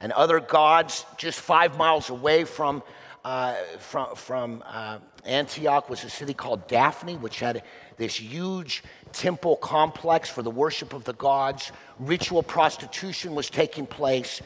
and 0.00 0.12
other 0.12 0.40
gods 0.40 1.06
just 1.16 1.40
five 1.40 1.76
miles 1.78 2.10
away 2.10 2.44
from, 2.44 2.82
uh, 3.24 3.54
from, 3.78 4.14
from 4.16 4.64
uh, 4.66 4.98
Antioch 5.24 5.88
was 5.88 6.04
a 6.04 6.10
city 6.10 6.34
called 6.34 6.66
Daphne, 6.68 7.16
which 7.16 7.40
had 7.40 7.62
this 7.96 8.20
huge 8.20 8.82
temple 9.12 9.56
complex 9.56 10.28
for 10.28 10.42
the 10.42 10.50
worship 10.50 10.92
of 10.92 11.04
the 11.04 11.14
gods. 11.14 11.72
Ritual 11.98 12.42
prostitution 12.42 13.34
was 13.34 13.48
taking 13.48 13.86
place. 13.86 14.42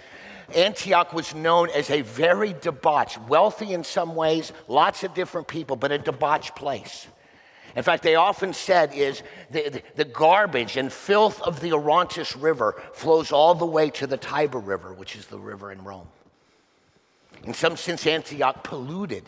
Antioch 0.55 1.13
was 1.13 1.35
known 1.35 1.71
as 1.71 1.91
a 1.91 2.03
very 2.03 2.55
debauched, 2.61 3.19
wealthy 3.29 3.73
in 3.73 3.85
some 3.85 4.15
ways, 4.15 4.53
lots 4.69 5.05
of 5.05 5.15
different 5.15 5.49
people, 5.49 5.77
but 5.77 5.93
a 5.93 5.99
debauched 5.99 6.55
place. 6.57 7.07
In 7.77 7.83
fact, 7.83 8.03
they 8.03 8.17
often 8.17 8.53
said 8.53 8.93
is 8.95 9.23
the, 9.51 9.69
the, 9.69 9.83
the, 9.97 10.05
garbage 10.05 10.77
and 10.77 10.93
filth 10.93 11.41
of 11.43 11.61
the 11.61 11.73
Orontes 11.73 12.37
River 12.37 12.83
flows 12.93 13.31
all 13.31 13.55
the 13.55 13.67
way 13.67 13.91
to 13.91 14.07
the 14.07 14.17
Tiber 14.17 14.59
River, 14.59 14.93
which 14.93 15.15
is 15.15 15.27
the 15.27 15.39
river 15.39 15.71
in 15.71 15.85
Rome. 15.85 16.09
In 17.45 17.55
some 17.55 17.77
sense, 17.77 18.07
Antioch 18.07 18.65
polluted, 18.65 19.25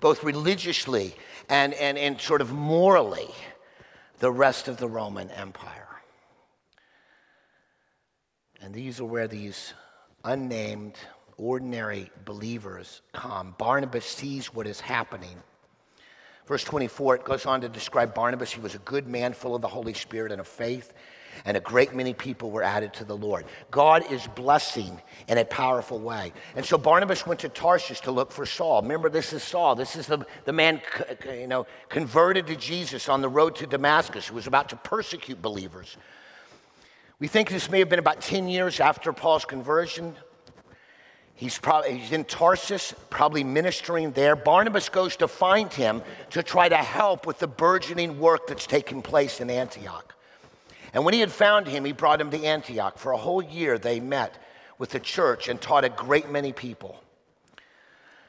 both 0.00 0.22
religiously 0.22 1.14
and, 1.48 1.72
and, 1.74 1.96
and 1.96 2.20
sort 2.20 2.40
of 2.40 2.52
morally, 2.52 3.30
the 4.18 4.30
rest 4.30 4.68
of 4.68 4.76
the 4.76 4.88
Roman 4.88 5.30
Empire. 5.30 5.86
And 8.60 8.74
these 8.74 9.00
are 9.00 9.04
where 9.04 9.28
these 9.28 9.72
unnamed, 10.24 10.94
ordinary 11.36 12.10
believers 12.24 13.02
come. 13.12 13.54
Barnabas 13.58 14.04
sees 14.04 14.52
what 14.52 14.66
is 14.66 14.80
happening 14.80 15.42
Verse 16.48 16.64
24, 16.64 17.16
it 17.16 17.24
goes 17.24 17.44
on 17.44 17.60
to 17.60 17.68
describe 17.68 18.14
Barnabas. 18.14 18.50
He 18.50 18.60
was 18.60 18.74
a 18.74 18.78
good 18.78 19.06
man, 19.06 19.34
full 19.34 19.54
of 19.54 19.60
the 19.60 19.68
Holy 19.68 19.92
Spirit 19.92 20.32
and 20.32 20.40
of 20.40 20.48
faith. 20.48 20.94
and 21.44 21.56
a 21.58 21.60
great 21.60 21.94
many 21.94 22.14
people 22.14 22.50
were 22.50 22.62
added 22.62 22.94
to 22.94 23.04
the 23.04 23.16
Lord. 23.16 23.44
God 23.70 24.10
is 24.10 24.26
blessing 24.28 25.00
in 25.28 25.36
a 25.38 25.44
powerful 25.44 26.00
way. 26.00 26.32
And 26.56 26.64
so 26.64 26.78
Barnabas 26.78 27.26
went 27.26 27.40
to 27.40 27.50
Tarshish 27.50 28.00
to 28.00 28.10
look 28.10 28.32
for 28.32 28.46
Saul. 28.46 28.80
Remember, 28.82 29.10
this 29.10 29.32
is 29.34 29.42
Saul. 29.42 29.74
This 29.74 29.94
is 29.94 30.06
the, 30.06 30.26
the 30.46 30.52
man, 30.54 30.80
you 31.26 31.46
know, 31.46 31.66
converted 31.90 32.46
to 32.46 32.56
Jesus 32.56 33.08
on 33.10 33.20
the 33.20 33.28
road 33.28 33.54
to 33.56 33.66
Damascus 33.66 34.26
who 34.26 34.34
was 34.34 34.48
about 34.48 34.70
to 34.70 34.76
persecute 34.76 35.40
believers. 35.40 35.96
We 37.20 37.26
think 37.26 37.50
this 37.50 37.68
may 37.68 37.80
have 37.80 37.88
been 37.88 37.98
about 37.98 38.20
10 38.20 38.48
years 38.48 38.78
after 38.78 39.12
Paul's 39.12 39.44
conversion. 39.44 40.14
He's, 41.34 41.58
probably, 41.58 41.98
he's 41.98 42.12
in 42.12 42.24
Tarsus, 42.24 42.94
probably 43.10 43.42
ministering 43.42 44.12
there. 44.12 44.36
Barnabas 44.36 44.88
goes 44.88 45.16
to 45.16 45.26
find 45.26 45.72
him 45.72 46.02
to 46.30 46.42
try 46.42 46.68
to 46.68 46.76
help 46.76 47.26
with 47.26 47.40
the 47.40 47.48
burgeoning 47.48 48.20
work 48.20 48.46
that's 48.46 48.66
taking 48.66 49.02
place 49.02 49.40
in 49.40 49.50
Antioch. 49.50 50.14
And 50.94 51.04
when 51.04 51.12
he 51.12 51.20
had 51.20 51.32
found 51.32 51.66
him, 51.66 51.84
he 51.84 51.92
brought 51.92 52.20
him 52.20 52.30
to 52.30 52.44
Antioch. 52.44 52.98
For 52.98 53.12
a 53.12 53.16
whole 53.16 53.42
year, 53.42 53.78
they 53.78 53.98
met 53.98 54.38
with 54.78 54.90
the 54.90 55.00
church 55.00 55.48
and 55.48 55.60
taught 55.60 55.84
a 55.84 55.88
great 55.88 56.30
many 56.30 56.52
people. 56.52 57.02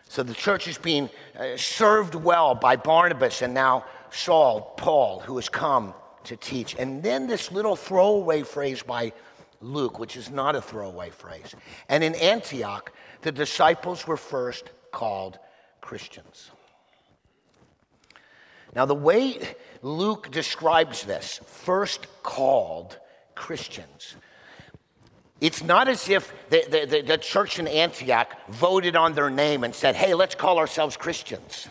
So 0.08 0.24
the 0.24 0.34
church 0.34 0.68
is 0.68 0.80
being 0.80 1.10
uh, 1.40 1.58
served 1.58 2.16
well 2.16 2.56
by 2.56 2.76
Barnabas 2.76 3.44
and 3.44 3.54
now 3.54 3.86
Saul, 4.12 4.74
Paul, 4.78 5.20
who 5.20 5.36
has 5.36 5.48
come 5.48 5.94
to 6.26 6.36
teach. 6.36 6.76
And 6.76 7.04
then 7.04 7.28
this 7.28 7.52
little 7.52 7.76
throwaway 7.76 8.44
phrase 8.44 8.84
by 8.84 9.14
Luke, 9.62 10.00
which 10.00 10.16
is 10.16 10.30
not 10.30 10.56
a 10.56 10.62
throwaway 10.62 11.10
phrase. 11.10 11.56
And 11.88 12.04
in 12.04 12.16
Antioch, 12.16 12.92
the 13.22 13.32
disciples 13.32 14.08
were 14.08 14.18
first 14.18 14.70
called 14.92 15.40
Christians. 15.82 16.52
Now, 18.76 18.86
the 18.86 18.96
way 18.96 19.40
Luke 19.82 20.32
describes 20.32 21.04
this, 21.04 21.40
first 21.46 22.08
called 22.22 22.98
Christians, 23.36 24.16
it's 25.42 25.64
not 25.64 25.88
as 25.88 26.10
if 26.10 26.34
the, 26.50 26.64
the, 26.70 27.02
the, 27.02 27.18
church 27.18 27.60
in 27.60 27.68
Antioch 27.68 28.36
voted 28.50 28.98
on 28.98 29.14
their 29.14 29.30
name 29.30 29.64
and 29.64 29.74
said, 29.74 29.96
hey, 29.96 30.14
let's 30.14 30.36
call 30.36 30.60
ourselves 30.60 30.98
Christians. 30.98 31.70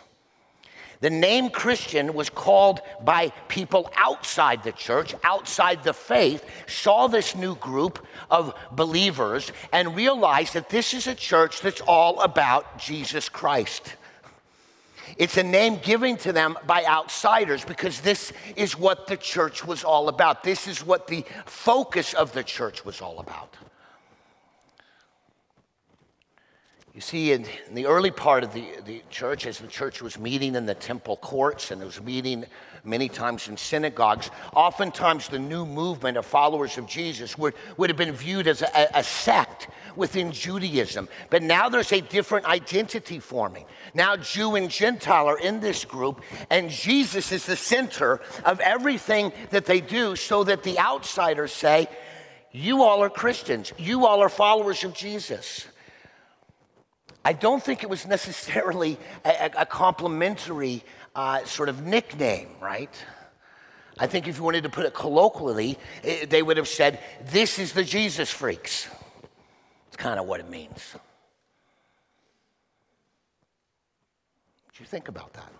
The 1.00 1.10
name 1.10 1.50
Christian 1.50 2.12
was 2.12 2.28
called 2.28 2.80
by 3.02 3.28
people 3.46 3.90
outside 3.96 4.64
the 4.64 4.72
church, 4.72 5.14
outside 5.22 5.84
the 5.84 5.92
faith, 5.92 6.44
saw 6.66 7.06
this 7.06 7.36
new 7.36 7.54
group 7.54 8.04
of 8.30 8.54
believers 8.72 9.52
and 9.72 9.94
realized 9.94 10.54
that 10.54 10.70
this 10.70 10.94
is 10.94 11.06
a 11.06 11.14
church 11.14 11.60
that's 11.60 11.80
all 11.82 12.20
about 12.20 12.78
Jesus 12.78 13.28
Christ. 13.28 13.94
It's 15.16 15.36
a 15.36 15.42
name 15.42 15.78
given 15.78 16.16
to 16.18 16.32
them 16.32 16.58
by 16.66 16.84
outsiders 16.84 17.64
because 17.64 18.00
this 18.00 18.32
is 18.56 18.76
what 18.76 19.06
the 19.06 19.16
church 19.16 19.64
was 19.64 19.84
all 19.84 20.08
about. 20.08 20.42
This 20.42 20.66
is 20.66 20.84
what 20.84 21.06
the 21.06 21.24
focus 21.46 22.12
of 22.12 22.32
the 22.32 22.42
church 22.42 22.84
was 22.84 23.00
all 23.00 23.20
about. 23.20 23.56
You 26.98 27.02
see, 27.02 27.30
in, 27.30 27.44
in, 27.68 27.76
the 27.76 27.86
early 27.86 28.10
part 28.10 28.42
of 28.42 28.52
the, 28.52 28.66
the 28.84 29.04
church, 29.08 29.46
as 29.46 29.60
the 29.60 29.68
church 29.68 30.02
was 30.02 30.18
meeting 30.18 30.56
in 30.56 30.66
the 30.66 30.74
temple 30.74 31.16
courts 31.18 31.70
and 31.70 31.80
it 31.80 31.84
was 31.84 32.02
meeting 32.02 32.44
many 32.82 33.08
times 33.08 33.46
in 33.46 33.56
synagogues, 33.56 34.32
oftentimes 34.52 35.28
the 35.28 35.38
new 35.38 35.64
movement 35.64 36.16
of 36.16 36.26
followers 36.26 36.76
of 36.76 36.88
Jesus 36.88 37.38
would, 37.38 37.54
would 37.76 37.88
have 37.88 37.96
been 37.96 38.10
viewed 38.10 38.48
as 38.48 38.62
a, 38.62 38.88
a 38.96 39.04
sect 39.04 39.68
within 39.94 40.32
Judaism. 40.32 41.08
But 41.30 41.44
now 41.44 41.68
there's 41.68 41.92
a 41.92 42.00
different 42.00 42.46
identity 42.46 43.20
forming. 43.20 43.66
Now, 43.94 44.16
Jew 44.16 44.56
and 44.56 44.68
Gentile 44.68 45.28
are 45.28 45.38
in 45.38 45.60
this 45.60 45.84
group, 45.84 46.20
and 46.50 46.68
Jesus 46.68 47.30
is 47.30 47.46
the 47.46 47.54
center 47.54 48.20
of 48.44 48.58
everything 48.58 49.30
that 49.50 49.66
they 49.66 49.80
do, 49.80 50.16
so 50.16 50.42
that 50.42 50.64
the 50.64 50.80
outsiders 50.80 51.52
say, 51.52 51.86
You 52.50 52.82
all 52.82 53.04
are 53.04 53.08
Christians, 53.08 53.72
you 53.78 54.04
all 54.04 54.20
are 54.20 54.28
followers 54.28 54.82
of 54.82 54.94
Jesus. 54.94 55.64
I 57.28 57.34
don't 57.34 57.62
think 57.62 57.82
it 57.82 57.90
was 57.90 58.06
necessarily 58.06 58.96
a, 59.22 59.50
a 59.58 59.66
complimentary 59.66 60.82
uh, 61.14 61.44
sort 61.44 61.68
of 61.68 61.84
nickname, 61.84 62.48
right? 62.58 62.88
I 63.98 64.06
think 64.06 64.26
if 64.26 64.38
you 64.38 64.42
wanted 64.42 64.62
to 64.62 64.70
put 64.70 64.86
it 64.86 64.94
colloquially, 64.94 65.76
it, 66.02 66.22
eh, 66.22 66.26
they 66.26 66.42
would 66.42 66.56
have 66.56 66.68
said, 66.68 67.00
This 67.26 67.58
is 67.58 67.74
the 67.74 67.84
Jesus 67.84 68.30
freaks. 68.30 68.88
It's 69.88 69.96
kind 69.98 70.18
of 70.18 70.24
what 70.24 70.40
it 70.40 70.48
means. 70.48 70.94
What 70.94 71.02
do 74.74 74.82
you 74.82 74.86
think 74.86 75.08
about 75.08 75.34
that? 75.34 75.52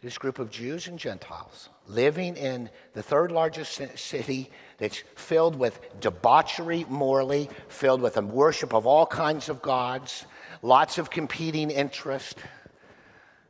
This 0.00 0.16
group 0.16 0.38
of 0.38 0.48
Jews 0.48 0.86
and 0.86 0.96
Gentiles 0.96 1.70
living 1.86 2.36
in 2.36 2.70
the 2.94 3.02
third 3.02 3.32
largest 3.32 3.80
city 3.98 4.50
that's 4.78 5.02
filled 5.14 5.56
with 5.56 5.80
debauchery 6.00 6.84
morally, 6.88 7.48
filled 7.68 8.00
with 8.00 8.16
a 8.16 8.22
worship 8.22 8.74
of 8.74 8.86
all 8.86 9.06
kinds 9.06 9.48
of 9.48 9.62
gods, 9.62 10.24
lots 10.62 10.98
of 10.98 11.10
competing 11.10 11.70
interest. 11.70 12.38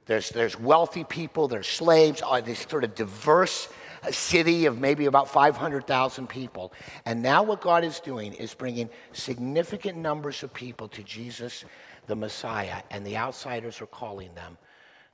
There's, 0.06 0.30
there's 0.30 0.58
wealthy 0.58 1.04
people, 1.04 1.48
there's 1.48 1.68
slaves, 1.68 2.22
uh, 2.26 2.40
this 2.40 2.60
sort 2.60 2.84
of 2.84 2.94
diverse 2.94 3.68
city 4.10 4.66
of 4.66 4.78
maybe 4.78 5.06
about 5.06 5.28
500,000 5.28 6.28
people. 6.28 6.72
And 7.04 7.22
now 7.22 7.42
what 7.44 7.60
God 7.60 7.84
is 7.84 8.00
doing 8.00 8.32
is 8.32 8.52
bringing 8.52 8.90
significant 9.12 9.96
numbers 9.96 10.42
of 10.42 10.52
people 10.52 10.88
to 10.88 11.02
Jesus, 11.02 11.64
the 12.08 12.16
Messiah, 12.16 12.82
and 12.90 13.06
the 13.06 13.16
outsiders 13.16 13.80
are 13.80 13.86
calling 13.86 14.34
them 14.34 14.58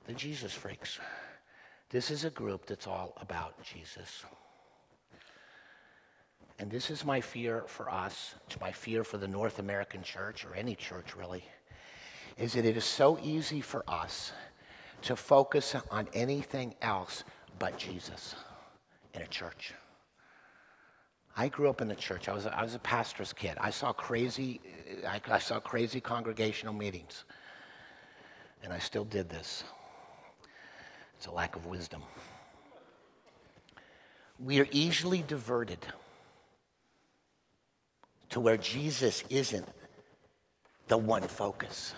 the 0.07 0.13
Jesus 0.13 0.53
freaks. 0.53 0.99
This 1.89 2.11
is 2.11 2.23
a 2.23 2.29
group 2.29 2.65
that's 2.67 2.85
all 2.85 3.13
about 3.19 3.61
Jesus. 3.63 4.23
And 6.59 6.69
this 6.69 6.91
is 6.91 7.05
my 7.05 7.21
fear 7.21 7.63
for 7.67 7.89
us, 7.89 8.35
it's 8.45 8.59
my 8.59 8.71
fear 8.71 9.03
for 9.03 9.17
the 9.17 9.27
North 9.27 9.59
American 9.59 10.03
church, 10.03 10.45
or 10.45 10.53
any 10.55 10.75
church 10.75 11.15
really, 11.15 11.43
is 12.37 12.53
that 12.53 12.65
it 12.65 12.75
is 12.75 12.83
so 12.83 13.17
easy 13.23 13.61
for 13.61 13.83
us 13.87 14.33
to 15.03 15.15
focus 15.15 15.75
on 15.89 16.07
anything 16.13 16.75
else 16.81 17.23
but 17.57 17.77
Jesus 17.77 18.35
in 19.13 19.21
a 19.21 19.27
church. 19.27 19.73
I 21.37 21.47
grew 21.47 21.69
up 21.69 21.79
in 21.79 21.87
the 21.87 21.95
church. 21.95 22.27
I 22.27 22.33
was 22.33 22.45
a, 22.45 22.55
I 22.55 22.63
was 22.63 22.75
a 22.75 22.79
pastor's 22.79 23.31
kid. 23.31 23.57
I 23.61 23.69
saw 23.69 23.93
crazy, 23.93 24.59
I, 25.07 25.21
I 25.31 25.39
saw 25.39 25.61
crazy 25.61 26.01
congregational 26.01 26.73
meetings, 26.73 27.23
and 28.61 28.73
I 28.73 28.79
still 28.79 29.05
did 29.05 29.29
this. 29.29 29.63
It's 31.19 31.27
a 31.27 31.31
lack 31.31 31.57
of 31.57 31.65
wisdom. 31.65 32.01
We 34.39 34.61
are 34.61 34.67
easily 34.71 35.21
diverted 35.21 35.79
to 38.29 38.39
where 38.39 38.55
Jesus 38.55 39.25
isn't 39.29 39.67
the 40.87 40.97
one 40.97 41.23
focus. 41.23 41.93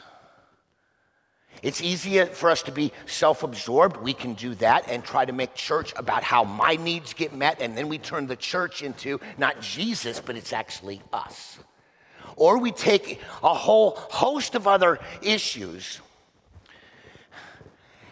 It's 1.62 1.84
easier 1.84 2.26
for 2.26 2.50
us 2.50 2.64
to 2.64 2.72
be 2.72 2.94
self 3.06 3.44
absorbed. 3.44 3.98
We 3.98 4.16
can 4.16 4.34
do 4.34 4.56
that 4.56 4.90
and 4.90 5.04
try 5.04 5.26
to 5.26 5.34
make 5.34 5.54
church 5.54 5.94
about 5.98 6.24
how 6.24 6.44
my 6.44 6.76
needs 6.78 7.14
get 7.14 7.32
met, 7.32 7.62
and 7.62 7.78
then 7.78 7.90
we 7.90 8.00
turn 8.00 8.26
the 8.26 8.36
church 8.36 8.82
into 8.82 9.20
not 9.38 9.62
Jesus, 9.62 10.20
but 10.20 10.36
it's 10.36 10.52
actually 10.52 11.00
us. 11.14 11.60
Or 12.38 12.58
we 12.58 12.72
take 12.72 13.22
a 13.44 13.54
whole 13.54 13.92
host 13.98 14.56
of 14.56 14.66
other 14.66 14.98
issues 15.22 16.02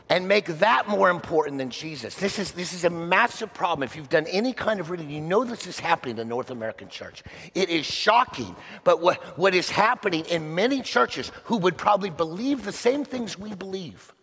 and 0.10 0.28
make 0.28 0.46
that 0.46 0.88
more 0.88 1.10
important 1.10 1.60
than 1.60 1.70
Jesus. 1.70 2.16
This 2.16 2.40
is, 2.40 2.52
this 2.52 2.74
is 2.74 2.84
a 2.84 2.90
massive 2.90 3.54
problem. 3.54 3.84
If 3.84 3.96
you've 3.96 4.10
done 4.10 4.26
any 4.28 4.54
kind 4.54 4.80
of 4.80 4.90
reading, 4.90 5.10
you 5.10 5.22
know 5.22 5.44
this 5.44 5.68
is 5.68 5.80
happening 5.80 6.14
in 6.14 6.18
the 6.18 6.26
North 6.26 6.50
American 6.50 6.90
church. 6.90 7.22
It 7.54 7.70
is 7.70 7.86
shocking, 7.86 8.56
but 8.84 9.02
what, 9.02 9.22
what 9.38 9.54
is 9.54 9.70
happening 9.70 10.26
in 10.26 10.56
many 10.56 10.82
churches 10.82 11.32
who 11.46 11.58
would 11.58 11.78
probably 11.78 12.10
believe 12.10 12.66
the 12.66 12.72
same 12.72 13.06
things 13.06 13.38
we 13.38 13.54
believe, 13.54 14.14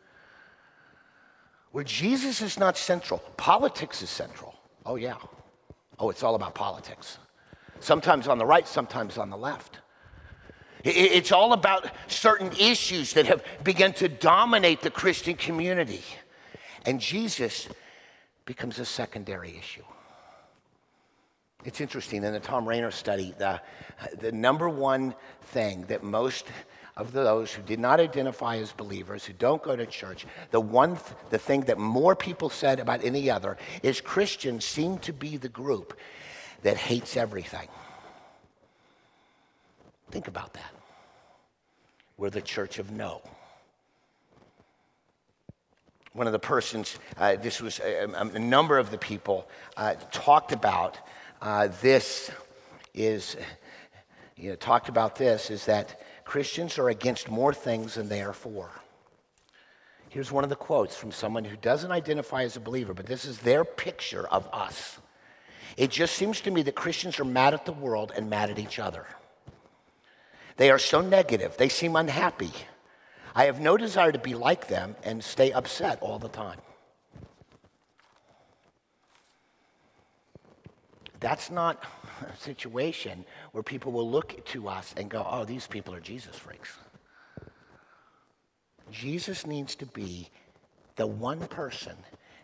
where 1.71 1.85
Jesus 1.85 2.43
is 2.43 2.59
not 2.59 2.77
central, 2.77 3.19
politics 3.37 4.03
is 4.03 4.11
central. 4.11 4.55
Oh, 4.85 4.97
yeah. 4.97 5.17
Oh, 5.99 6.11
it's 6.11 6.23
all 6.23 6.35
about 6.35 6.55
politics. 6.55 7.19
Sometimes 7.79 8.27
on 8.27 8.39
the 8.39 8.47
right, 8.47 8.67
sometimes 8.67 9.19
on 9.19 9.31
the 9.31 9.37
left. 9.37 9.79
It's 10.89 11.33
all 11.33 11.53
about 11.53 11.91
certain 12.07 12.53
issues 12.53 13.15
that 13.15 13.27
have 13.27 13.45
begun 13.65 13.93
to 13.95 14.09
dominate 14.09 14.83
the 14.83 14.91
Christian 14.91 15.35
community. 15.35 16.05
And 16.85 17.01
Jesus 17.01 17.69
becomes 18.45 18.79
a 18.79 18.85
secondary 18.85 19.57
issue. 19.59 19.83
It's 21.65 21.81
interesting 21.81 22.23
in 22.23 22.33
the 22.33 22.39
Tom 22.39 22.69
Rainer 22.69 22.93
study, 22.93 23.35
the, 23.37 23.61
the 24.21 24.31
number 24.31 24.69
one 24.69 25.17
thing 25.43 25.83
that 25.89 26.05
most 26.05 26.47
of 26.97 27.13
those 27.13 27.53
who 27.53 27.63
did 27.63 27.81
not 27.81 27.99
identify 27.99 28.59
as 28.59 28.71
believers, 28.71 29.25
who 29.25 29.33
don't 29.33 29.63
go 29.65 29.75
to 29.75 29.87
church, 29.87 30.25
the 30.53 30.61
one 30.61 30.91
th- 30.91 31.03
the 31.31 31.39
thing 31.39 31.63
that 31.63 31.79
more 31.79 32.15
people 32.15 32.49
said 32.49 32.79
about 32.79 33.05
any 33.05 33.29
other 33.29 33.59
is 33.83 34.01
Christians 34.01 34.65
seem 34.65 34.99
to 34.99 35.13
be 35.13 35.37
the 35.37 35.49
group 35.49 35.99
that 36.63 36.77
hates 36.77 37.17
everything. 37.17 37.69
Think 40.13 40.29
about 40.29 40.55
that. 40.55 40.76
We're 42.17 42.31
the 42.31 42.41
church 42.41 42.79
of 42.79 42.91
no. 42.91 43.23
one 46.13 46.27
of 46.27 46.33
the 46.33 46.39
persons, 46.39 46.99
uh, 47.19 47.37
this 47.37 47.61
was 47.61 47.79
a, 47.81 48.09
a, 48.15 48.39
number 48.39 48.79
of 48.79 48.91
the 48.91 48.97
people, 48.97 49.47
uh, 49.77 49.95
talked 50.11 50.51
about 50.51 50.99
uh, 51.43 51.69
this 51.83 52.31
is, 52.95 53.37
you 54.37 54.49
know, 54.49 54.57
talked 54.57 54.89
about 54.89 55.17
this 55.17 55.51
is 55.51 55.67
that 55.67 56.01
Christians 56.25 56.79
are 56.79 56.89
against 56.89 57.31
more 57.31 57.53
things 57.53 57.95
than 57.95 58.09
they 58.09 58.23
are 58.23 58.33
for. 58.33 58.71
Here's 60.09 60.33
one 60.33 60.45
of 60.45 60.51
the 60.51 60.57
quotes 60.57 60.97
from 60.97 61.13
someone 61.13 61.45
who 61.45 61.57
doesn't 61.57 61.93
identify 61.93 62.45
as 62.45 62.57
a 62.57 62.61
believer, 62.61 62.95
but 62.95 63.05
this 63.05 63.27
is 63.27 63.39
their 63.41 63.65
picture 63.65 64.27
of 64.27 64.49
us. 64.53 64.99
It 65.77 65.91
just 65.91 66.15
seems 66.15 66.41
to 66.41 66.51
me 66.51 66.63
that 66.63 66.75
Christians 66.75 67.21
are 67.21 67.25
mad 67.25 67.53
at 67.53 67.67
the 67.67 67.73
world 67.73 68.13
and 68.17 68.31
mad 68.31 68.49
at 68.49 68.59
each 68.59 68.79
other. 68.79 69.07
They 70.57 70.71
are 70.71 70.79
so 70.79 71.01
negative, 71.01 71.57
they 71.57 71.69
seem 71.69 71.97
unhappy. 71.97 72.53
I 73.35 73.45
have 73.45 73.61
no 73.61 73.77
desire 73.77 74.13
to 74.13 74.19
be 74.19 74.35
like 74.35 74.69
them 74.69 74.97
and 75.05 75.23
stay 75.23 75.53
upset 75.53 75.99
all 76.01 76.19
the 76.19 76.29
time. 76.29 76.59
That's 81.21 81.51
not 81.51 81.83
a 82.23 82.37
situation 82.37 83.25
where 83.53 83.63
people 83.63 83.93
will 83.93 84.11
look 84.11 84.45
to 84.47 84.69
us 84.69 84.95
and 84.97 85.11
go, 85.11 85.27
oh, 85.29 85.45
these 85.45 85.67
people 85.67 85.95
are 85.95 86.01
Jesus 86.01 86.37
freaks. 86.37 86.77
Jesus 88.91 89.47
needs 89.47 89.75
to 89.77 89.87
be 89.87 90.31
the 90.97 91.07
one 91.07 91.47
person 91.49 91.97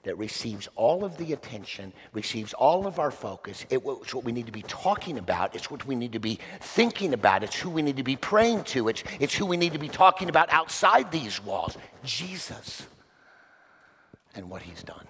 that 0.04 0.18
receives 0.18 0.68
all 0.74 1.04
of 1.04 1.16
the 1.16 1.32
attention, 1.32 1.92
receives 2.12 2.52
all 2.54 2.86
of 2.86 2.98
our 2.98 3.10
focus. 3.10 3.64
It's 3.70 4.14
what 4.14 4.24
we 4.24 4.32
need 4.32 4.46
to 4.46 4.52
be 4.52 4.62
talking 4.62 5.18
about. 5.18 5.54
It's 5.54 5.70
what 5.70 5.86
we 5.86 5.94
need 5.94 6.12
to 6.12 6.18
be 6.18 6.38
thinking 6.60 7.14
about. 7.14 7.44
It's 7.44 7.56
who 7.56 7.70
we 7.70 7.82
need 7.82 7.96
to 7.96 8.02
be 8.02 8.16
praying 8.16 8.64
to. 8.64 8.88
It's, 8.88 9.04
it's 9.20 9.34
who 9.34 9.46
we 9.46 9.56
need 9.56 9.72
to 9.74 9.78
be 9.78 9.88
talking 9.88 10.28
about 10.28 10.50
outside 10.50 11.12
these 11.12 11.42
walls 11.42 11.76
Jesus 12.04 12.86
and 14.34 14.50
what 14.50 14.62
he's 14.62 14.82
done. 14.82 15.06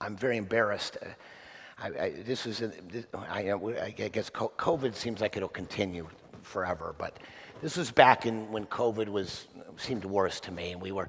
I'm 0.00 0.16
very 0.16 0.38
embarrassed. 0.38 0.96
Uh, 1.02 1.06
I, 1.78 1.86
I, 2.04 2.10
this 2.24 2.46
is, 2.46 2.62
uh, 2.62 2.70
this, 2.88 3.06
I, 3.14 3.52
I 3.52 3.90
guess 3.90 4.30
COVID 4.30 4.94
seems 4.94 5.20
like 5.20 5.36
it'll 5.36 5.48
continue 5.48 6.08
forever, 6.42 6.94
but 6.98 7.18
this 7.62 7.76
was 7.76 7.90
back 7.90 8.26
in 8.26 8.50
when 8.52 8.66
COVID 8.66 9.08
was 9.08 9.46
seemed 9.76 10.04
worse 10.04 10.40
to 10.40 10.52
me, 10.52 10.72
and 10.72 10.80
we 10.80 10.92
were 10.92 11.08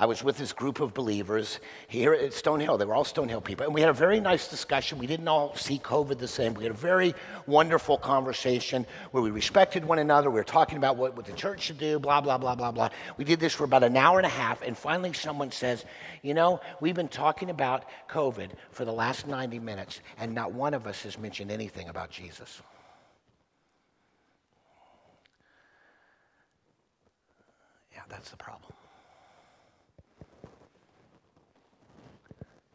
I 0.00 0.06
was 0.06 0.24
with 0.24 0.38
this 0.38 0.54
group 0.54 0.80
of 0.80 0.94
believers 0.94 1.60
here 1.86 2.14
at 2.14 2.30
Stonehill. 2.30 2.78
They 2.78 2.86
were 2.86 2.94
all 2.94 3.04
Stonehill 3.04 3.44
people. 3.44 3.66
And 3.66 3.74
we 3.74 3.82
had 3.82 3.90
a 3.90 3.92
very 3.92 4.18
nice 4.18 4.48
discussion. 4.48 4.96
We 4.96 5.06
didn't 5.06 5.28
all 5.28 5.54
see 5.56 5.78
COVID 5.78 6.18
the 6.18 6.26
same. 6.26 6.54
We 6.54 6.62
had 6.62 6.72
a 6.72 6.74
very 6.74 7.14
wonderful 7.46 7.98
conversation 7.98 8.86
where 9.10 9.22
we 9.22 9.30
respected 9.30 9.84
one 9.84 9.98
another. 9.98 10.30
We 10.30 10.40
were 10.40 10.44
talking 10.44 10.78
about 10.78 10.96
what, 10.96 11.18
what 11.18 11.26
the 11.26 11.34
church 11.34 11.60
should 11.60 11.76
do, 11.76 11.98
blah, 11.98 12.22
blah, 12.22 12.38
blah, 12.38 12.54
blah, 12.54 12.72
blah. 12.72 12.88
We 13.18 13.26
did 13.26 13.40
this 13.40 13.52
for 13.52 13.64
about 13.64 13.84
an 13.84 13.94
hour 13.94 14.16
and 14.16 14.24
a 14.24 14.30
half. 14.30 14.62
And 14.62 14.74
finally, 14.74 15.12
someone 15.12 15.50
says, 15.50 15.84
You 16.22 16.32
know, 16.32 16.62
we've 16.80 16.96
been 16.96 17.08
talking 17.08 17.50
about 17.50 17.84
COVID 18.08 18.52
for 18.70 18.86
the 18.86 18.92
last 18.92 19.26
90 19.26 19.58
minutes, 19.58 20.00
and 20.18 20.34
not 20.34 20.54
one 20.54 20.72
of 20.72 20.86
us 20.86 21.02
has 21.02 21.18
mentioned 21.18 21.50
anything 21.50 21.90
about 21.90 22.08
Jesus. 22.08 22.62
That's 28.10 28.30
the 28.30 28.36
problem. 28.36 28.72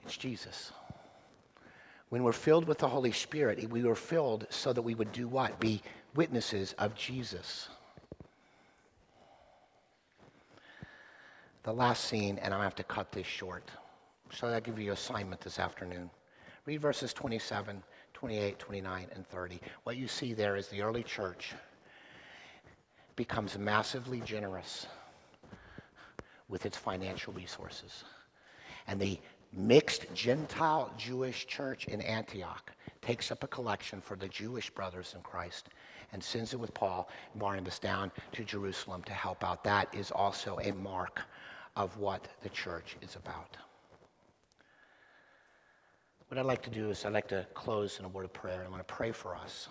It's 0.06 0.17
Jesus. 0.17 0.71
When 2.10 2.24
we're 2.24 2.32
filled 2.32 2.67
with 2.67 2.78
the 2.78 2.88
Holy 2.88 3.12
Spirit, 3.12 3.69
we 3.69 3.84
were 3.84 3.95
filled 3.95 4.48
so 4.50 4.71
that 4.71 4.82
we 4.82 4.95
would 4.95 5.12
do 5.12 5.28
what? 5.28 5.60
Be 5.60 5.82
witnesses 6.15 6.74
of 6.78 6.95
Jesus. 6.95 7.69
The 11.63 11.74
last 11.74 12.06
scene, 12.06 12.38
and 12.38 12.54
I 12.54 12.63
have 12.63 12.76
to 12.76 12.84
cut 12.84 13.12
this 13.12 13.26
short. 13.26 13.69
So 14.32 14.48
I'll 14.48 14.62
give 14.62 14.80
you 14.80 14.91
an 14.91 14.93
assignment 14.93 15.41
this 15.41 15.60
afternoon. 15.60 16.12
Read 16.65 16.82
verses 16.82 17.12
27, 17.12 17.82
28, 18.13 18.60
29, 18.60 19.08
and 19.15 19.28
30. 19.28 19.60
What 19.84 19.98
you 19.98 20.08
see 20.08 20.34
there 20.34 20.56
is 20.56 20.67
the 20.67 20.82
early 20.82 21.04
church 21.04 21.54
becomes 23.15 23.58
massively 23.58 24.21
generous 24.21 24.86
with 26.50 26.66
its 26.66 26.78
financial 26.78 27.34
resources. 27.34 28.04
And 28.88 29.00
the 29.00 29.20
mixed 29.54 30.14
Gentile 30.14 30.92
Jewish 30.98 31.48
church 31.48 31.86
in 31.88 32.02
Antioch 32.02 32.72
takes 33.02 33.32
up 33.32 33.44
a 33.44 33.48
collection 33.48 34.02
for 34.02 34.16
the 34.16 34.28
Jewish 34.28 34.70
brothers 34.70 35.14
in 35.16 35.22
Christ 35.22 35.70
and 36.12 36.24
sends 36.24 36.54
it 36.54 36.60
with 36.60 36.74
Paul 36.74 37.10
and 37.34 37.42
Barnabas 37.42 37.80
down 37.80 38.12
to 38.34 38.44
Jerusalem 38.44 39.04
to 39.04 39.14
help 39.14 39.44
out. 39.44 39.64
That 39.64 39.94
is 39.94 40.12
also 40.12 40.60
a 40.60 40.74
mark 40.74 41.22
of 41.76 41.98
what 41.98 42.28
the 42.42 42.50
church 42.50 42.96
is 43.02 43.16
about. 43.16 43.58
What 46.28 46.40
I'd 46.40 46.46
like 46.46 46.64
to 46.64 46.70
do 46.70 46.90
is 46.90 47.06
I'd 47.06 47.14
like 47.14 47.28
to 47.30 47.46
close 47.54 48.00
in 48.00 48.06
a 48.06 48.08
word 48.08 48.26
of 48.26 48.34
prayer. 48.34 48.64
I 48.66 48.70
want 48.70 48.86
to 48.86 48.94
pray 48.94 49.12
for 49.12 49.36
us. 49.36 49.70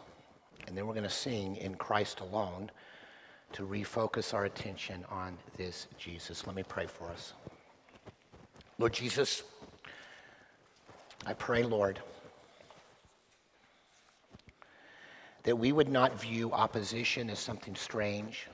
And 0.66 0.76
then 0.76 0.86
we're 0.86 0.94
going 0.94 1.04
to 1.04 1.10
sing 1.10 1.56
in 1.56 1.74
Christ 1.74 2.20
alone 2.20 2.70
to 3.54 3.62
refocus 3.62 4.34
our 4.34 4.44
attention 4.44 5.04
on 5.08 5.38
this 5.56 5.86
Jesus. 5.96 6.46
Let 6.46 6.56
me 6.56 6.64
pray 6.64 6.86
for 6.86 7.08
us. 7.08 7.32
Lord 8.78 8.92
Jesus, 8.92 9.44
I 11.24 11.34
pray, 11.34 11.62
Lord, 11.62 12.00
that 15.44 15.56
we 15.56 15.70
would 15.70 15.88
not 15.88 16.20
view 16.20 16.50
opposition 16.52 17.30
as 17.30 17.38
something 17.38 17.76
strange. 17.76 18.48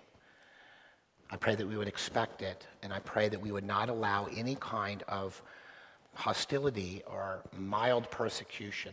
I 1.30 1.36
pray 1.36 1.54
that 1.54 1.66
we 1.66 1.78
would 1.78 1.88
expect 1.88 2.42
it, 2.42 2.66
and 2.82 2.92
I 2.92 2.98
pray 2.98 3.30
that 3.30 3.40
we 3.40 3.52
would 3.52 3.64
not 3.64 3.88
allow 3.88 4.26
any 4.36 4.56
kind 4.56 5.02
of 5.08 5.40
hostility 6.14 7.02
or 7.06 7.42
mild 7.56 8.10
persecution 8.10 8.92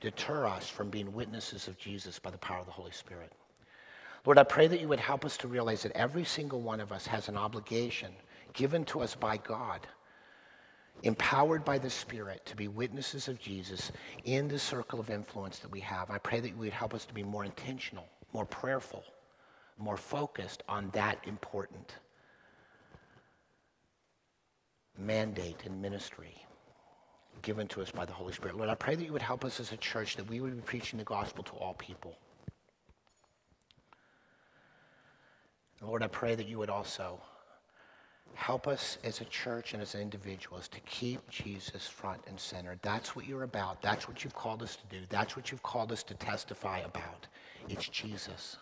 deter 0.00 0.46
us 0.46 0.68
from 0.68 0.90
being 0.90 1.12
witnesses 1.12 1.68
of 1.68 1.78
Jesus 1.78 2.18
by 2.18 2.30
the 2.30 2.38
power 2.38 2.58
of 2.58 2.66
the 2.66 2.72
Holy 2.72 2.90
Spirit. 2.90 3.32
Lord, 4.26 4.38
I 4.38 4.42
pray 4.42 4.66
that 4.66 4.80
you 4.80 4.88
would 4.88 5.00
help 5.00 5.24
us 5.24 5.36
to 5.38 5.48
realize 5.48 5.84
that 5.84 5.92
every 5.92 6.24
single 6.24 6.60
one 6.60 6.80
of 6.80 6.90
us 6.90 7.06
has 7.06 7.28
an 7.28 7.36
obligation 7.36 8.12
given 8.52 8.84
to 8.86 9.00
us 9.00 9.14
by 9.14 9.36
God 9.36 9.86
empowered 11.02 11.64
by 11.64 11.78
the 11.78 11.90
Spirit 11.90 12.44
to 12.46 12.56
be 12.56 12.68
witnesses 12.68 13.28
of 13.28 13.38
Jesus 13.38 13.92
in 14.24 14.48
the 14.48 14.58
circle 14.58 14.98
of 14.98 15.10
influence 15.10 15.58
that 15.60 15.70
we 15.70 15.80
have. 15.80 16.10
I 16.10 16.18
pray 16.18 16.40
that 16.40 16.48
you 16.48 16.56
would 16.56 16.72
help 16.72 16.94
us 16.94 17.04
to 17.04 17.14
be 17.14 17.22
more 17.22 17.44
intentional, 17.44 18.06
more 18.32 18.46
prayerful, 18.46 19.04
more 19.78 19.96
focused 19.96 20.62
on 20.68 20.90
that 20.90 21.18
important 21.26 21.96
mandate 24.98 25.62
and 25.66 25.80
ministry 25.82 26.34
given 27.42 27.68
to 27.68 27.82
us 27.82 27.90
by 27.90 28.06
the 28.06 28.12
Holy 28.12 28.32
Spirit. 28.32 28.56
Lord, 28.56 28.70
I 28.70 28.74
pray 28.74 28.94
that 28.94 29.04
you 29.04 29.12
would 29.12 29.20
help 29.20 29.44
us 29.44 29.60
as 29.60 29.70
a 29.72 29.76
church 29.76 30.16
that 30.16 30.28
we 30.28 30.40
would 30.40 30.56
be 30.56 30.62
preaching 30.62 30.98
the 30.98 31.04
gospel 31.04 31.44
to 31.44 31.52
all 31.52 31.74
people. 31.74 32.16
Lord, 35.82 36.02
I 36.02 36.08
pray 36.08 36.34
that 36.34 36.48
you 36.48 36.58
would 36.58 36.70
also 36.70 37.20
Help 38.36 38.68
us 38.68 38.98
as 39.02 39.22
a 39.22 39.24
church 39.24 39.72
and 39.72 39.82
as 39.82 39.94
individuals 39.94 40.68
to 40.68 40.78
keep 40.80 41.26
Jesus 41.30 41.88
front 41.88 42.20
and 42.28 42.38
center. 42.38 42.76
That's 42.82 43.16
what 43.16 43.26
you're 43.26 43.44
about. 43.44 43.80
That's 43.80 44.06
what 44.06 44.22
you've 44.22 44.34
called 44.34 44.62
us 44.62 44.76
to 44.76 44.86
do. 44.98 45.04
That's 45.08 45.36
what 45.36 45.50
you've 45.50 45.62
called 45.62 45.90
us 45.90 46.02
to 46.04 46.14
testify 46.14 46.80
about. 46.80 47.26
It's 47.70 47.88
Jesus, 47.88 48.58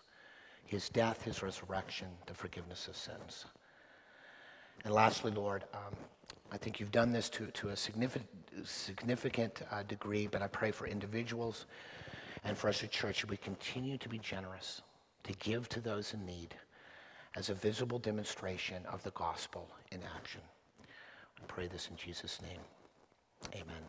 his 0.65 0.87
death, 0.87 1.23
his 1.23 1.43
resurrection, 1.43 2.07
the 2.25 2.33
forgiveness 2.33 2.87
of 2.87 2.95
sins. 2.95 3.45
And 4.85 4.93
lastly, 4.93 5.31
Lord, 5.31 5.65
um, 5.73 5.93
I 6.53 6.57
think 6.57 6.79
you've 6.79 6.93
done 6.93 7.11
this 7.11 7.27
to, 7.31 7.47
to 7.47 7.69
a 7.69 7.75
significant, 7.75 8.29
significant 8.63 9.61
uh, 9.71 9.83
degree, 9.83 10.27
but 10.27 10.41
I 10.41 10.47
pray 10.47 10.71
for 10.71 10.87
individuals 10.87 11.65
and 12.45 12.57
for 12.57 12.69
us 12.69 12.77
as 12.77 12.83
a 12.83 12.87
church 12.87 13.21
that 13.21 13.29
we 13.29 13.37
continue 13.37 13.97
to 13.97 14.07
be 14.07 14.19
generous, 14.19 14.81
to 15.23 15.33
give 15.33 15.67
to 15.69 15.81
those 15.81 16.13
in 16.13 16.25
need 16.25 16.55
as 17.35 17.49
a 17.49 17.53
visible 17.53 17.99
demonstration 17.99 18.85
of 18.85 19.03
the 19.03 19.11
gospel 19.11 19.67
in 19.91 19.99
action. 20.15 20.41
I 20.81 21.45
pray 21.47 21.67
this 21.67 21.89
in 21.89 21.97
Jesus' 21.97 22.41
name. 22.41 22.61
Amen. 23.53 23.83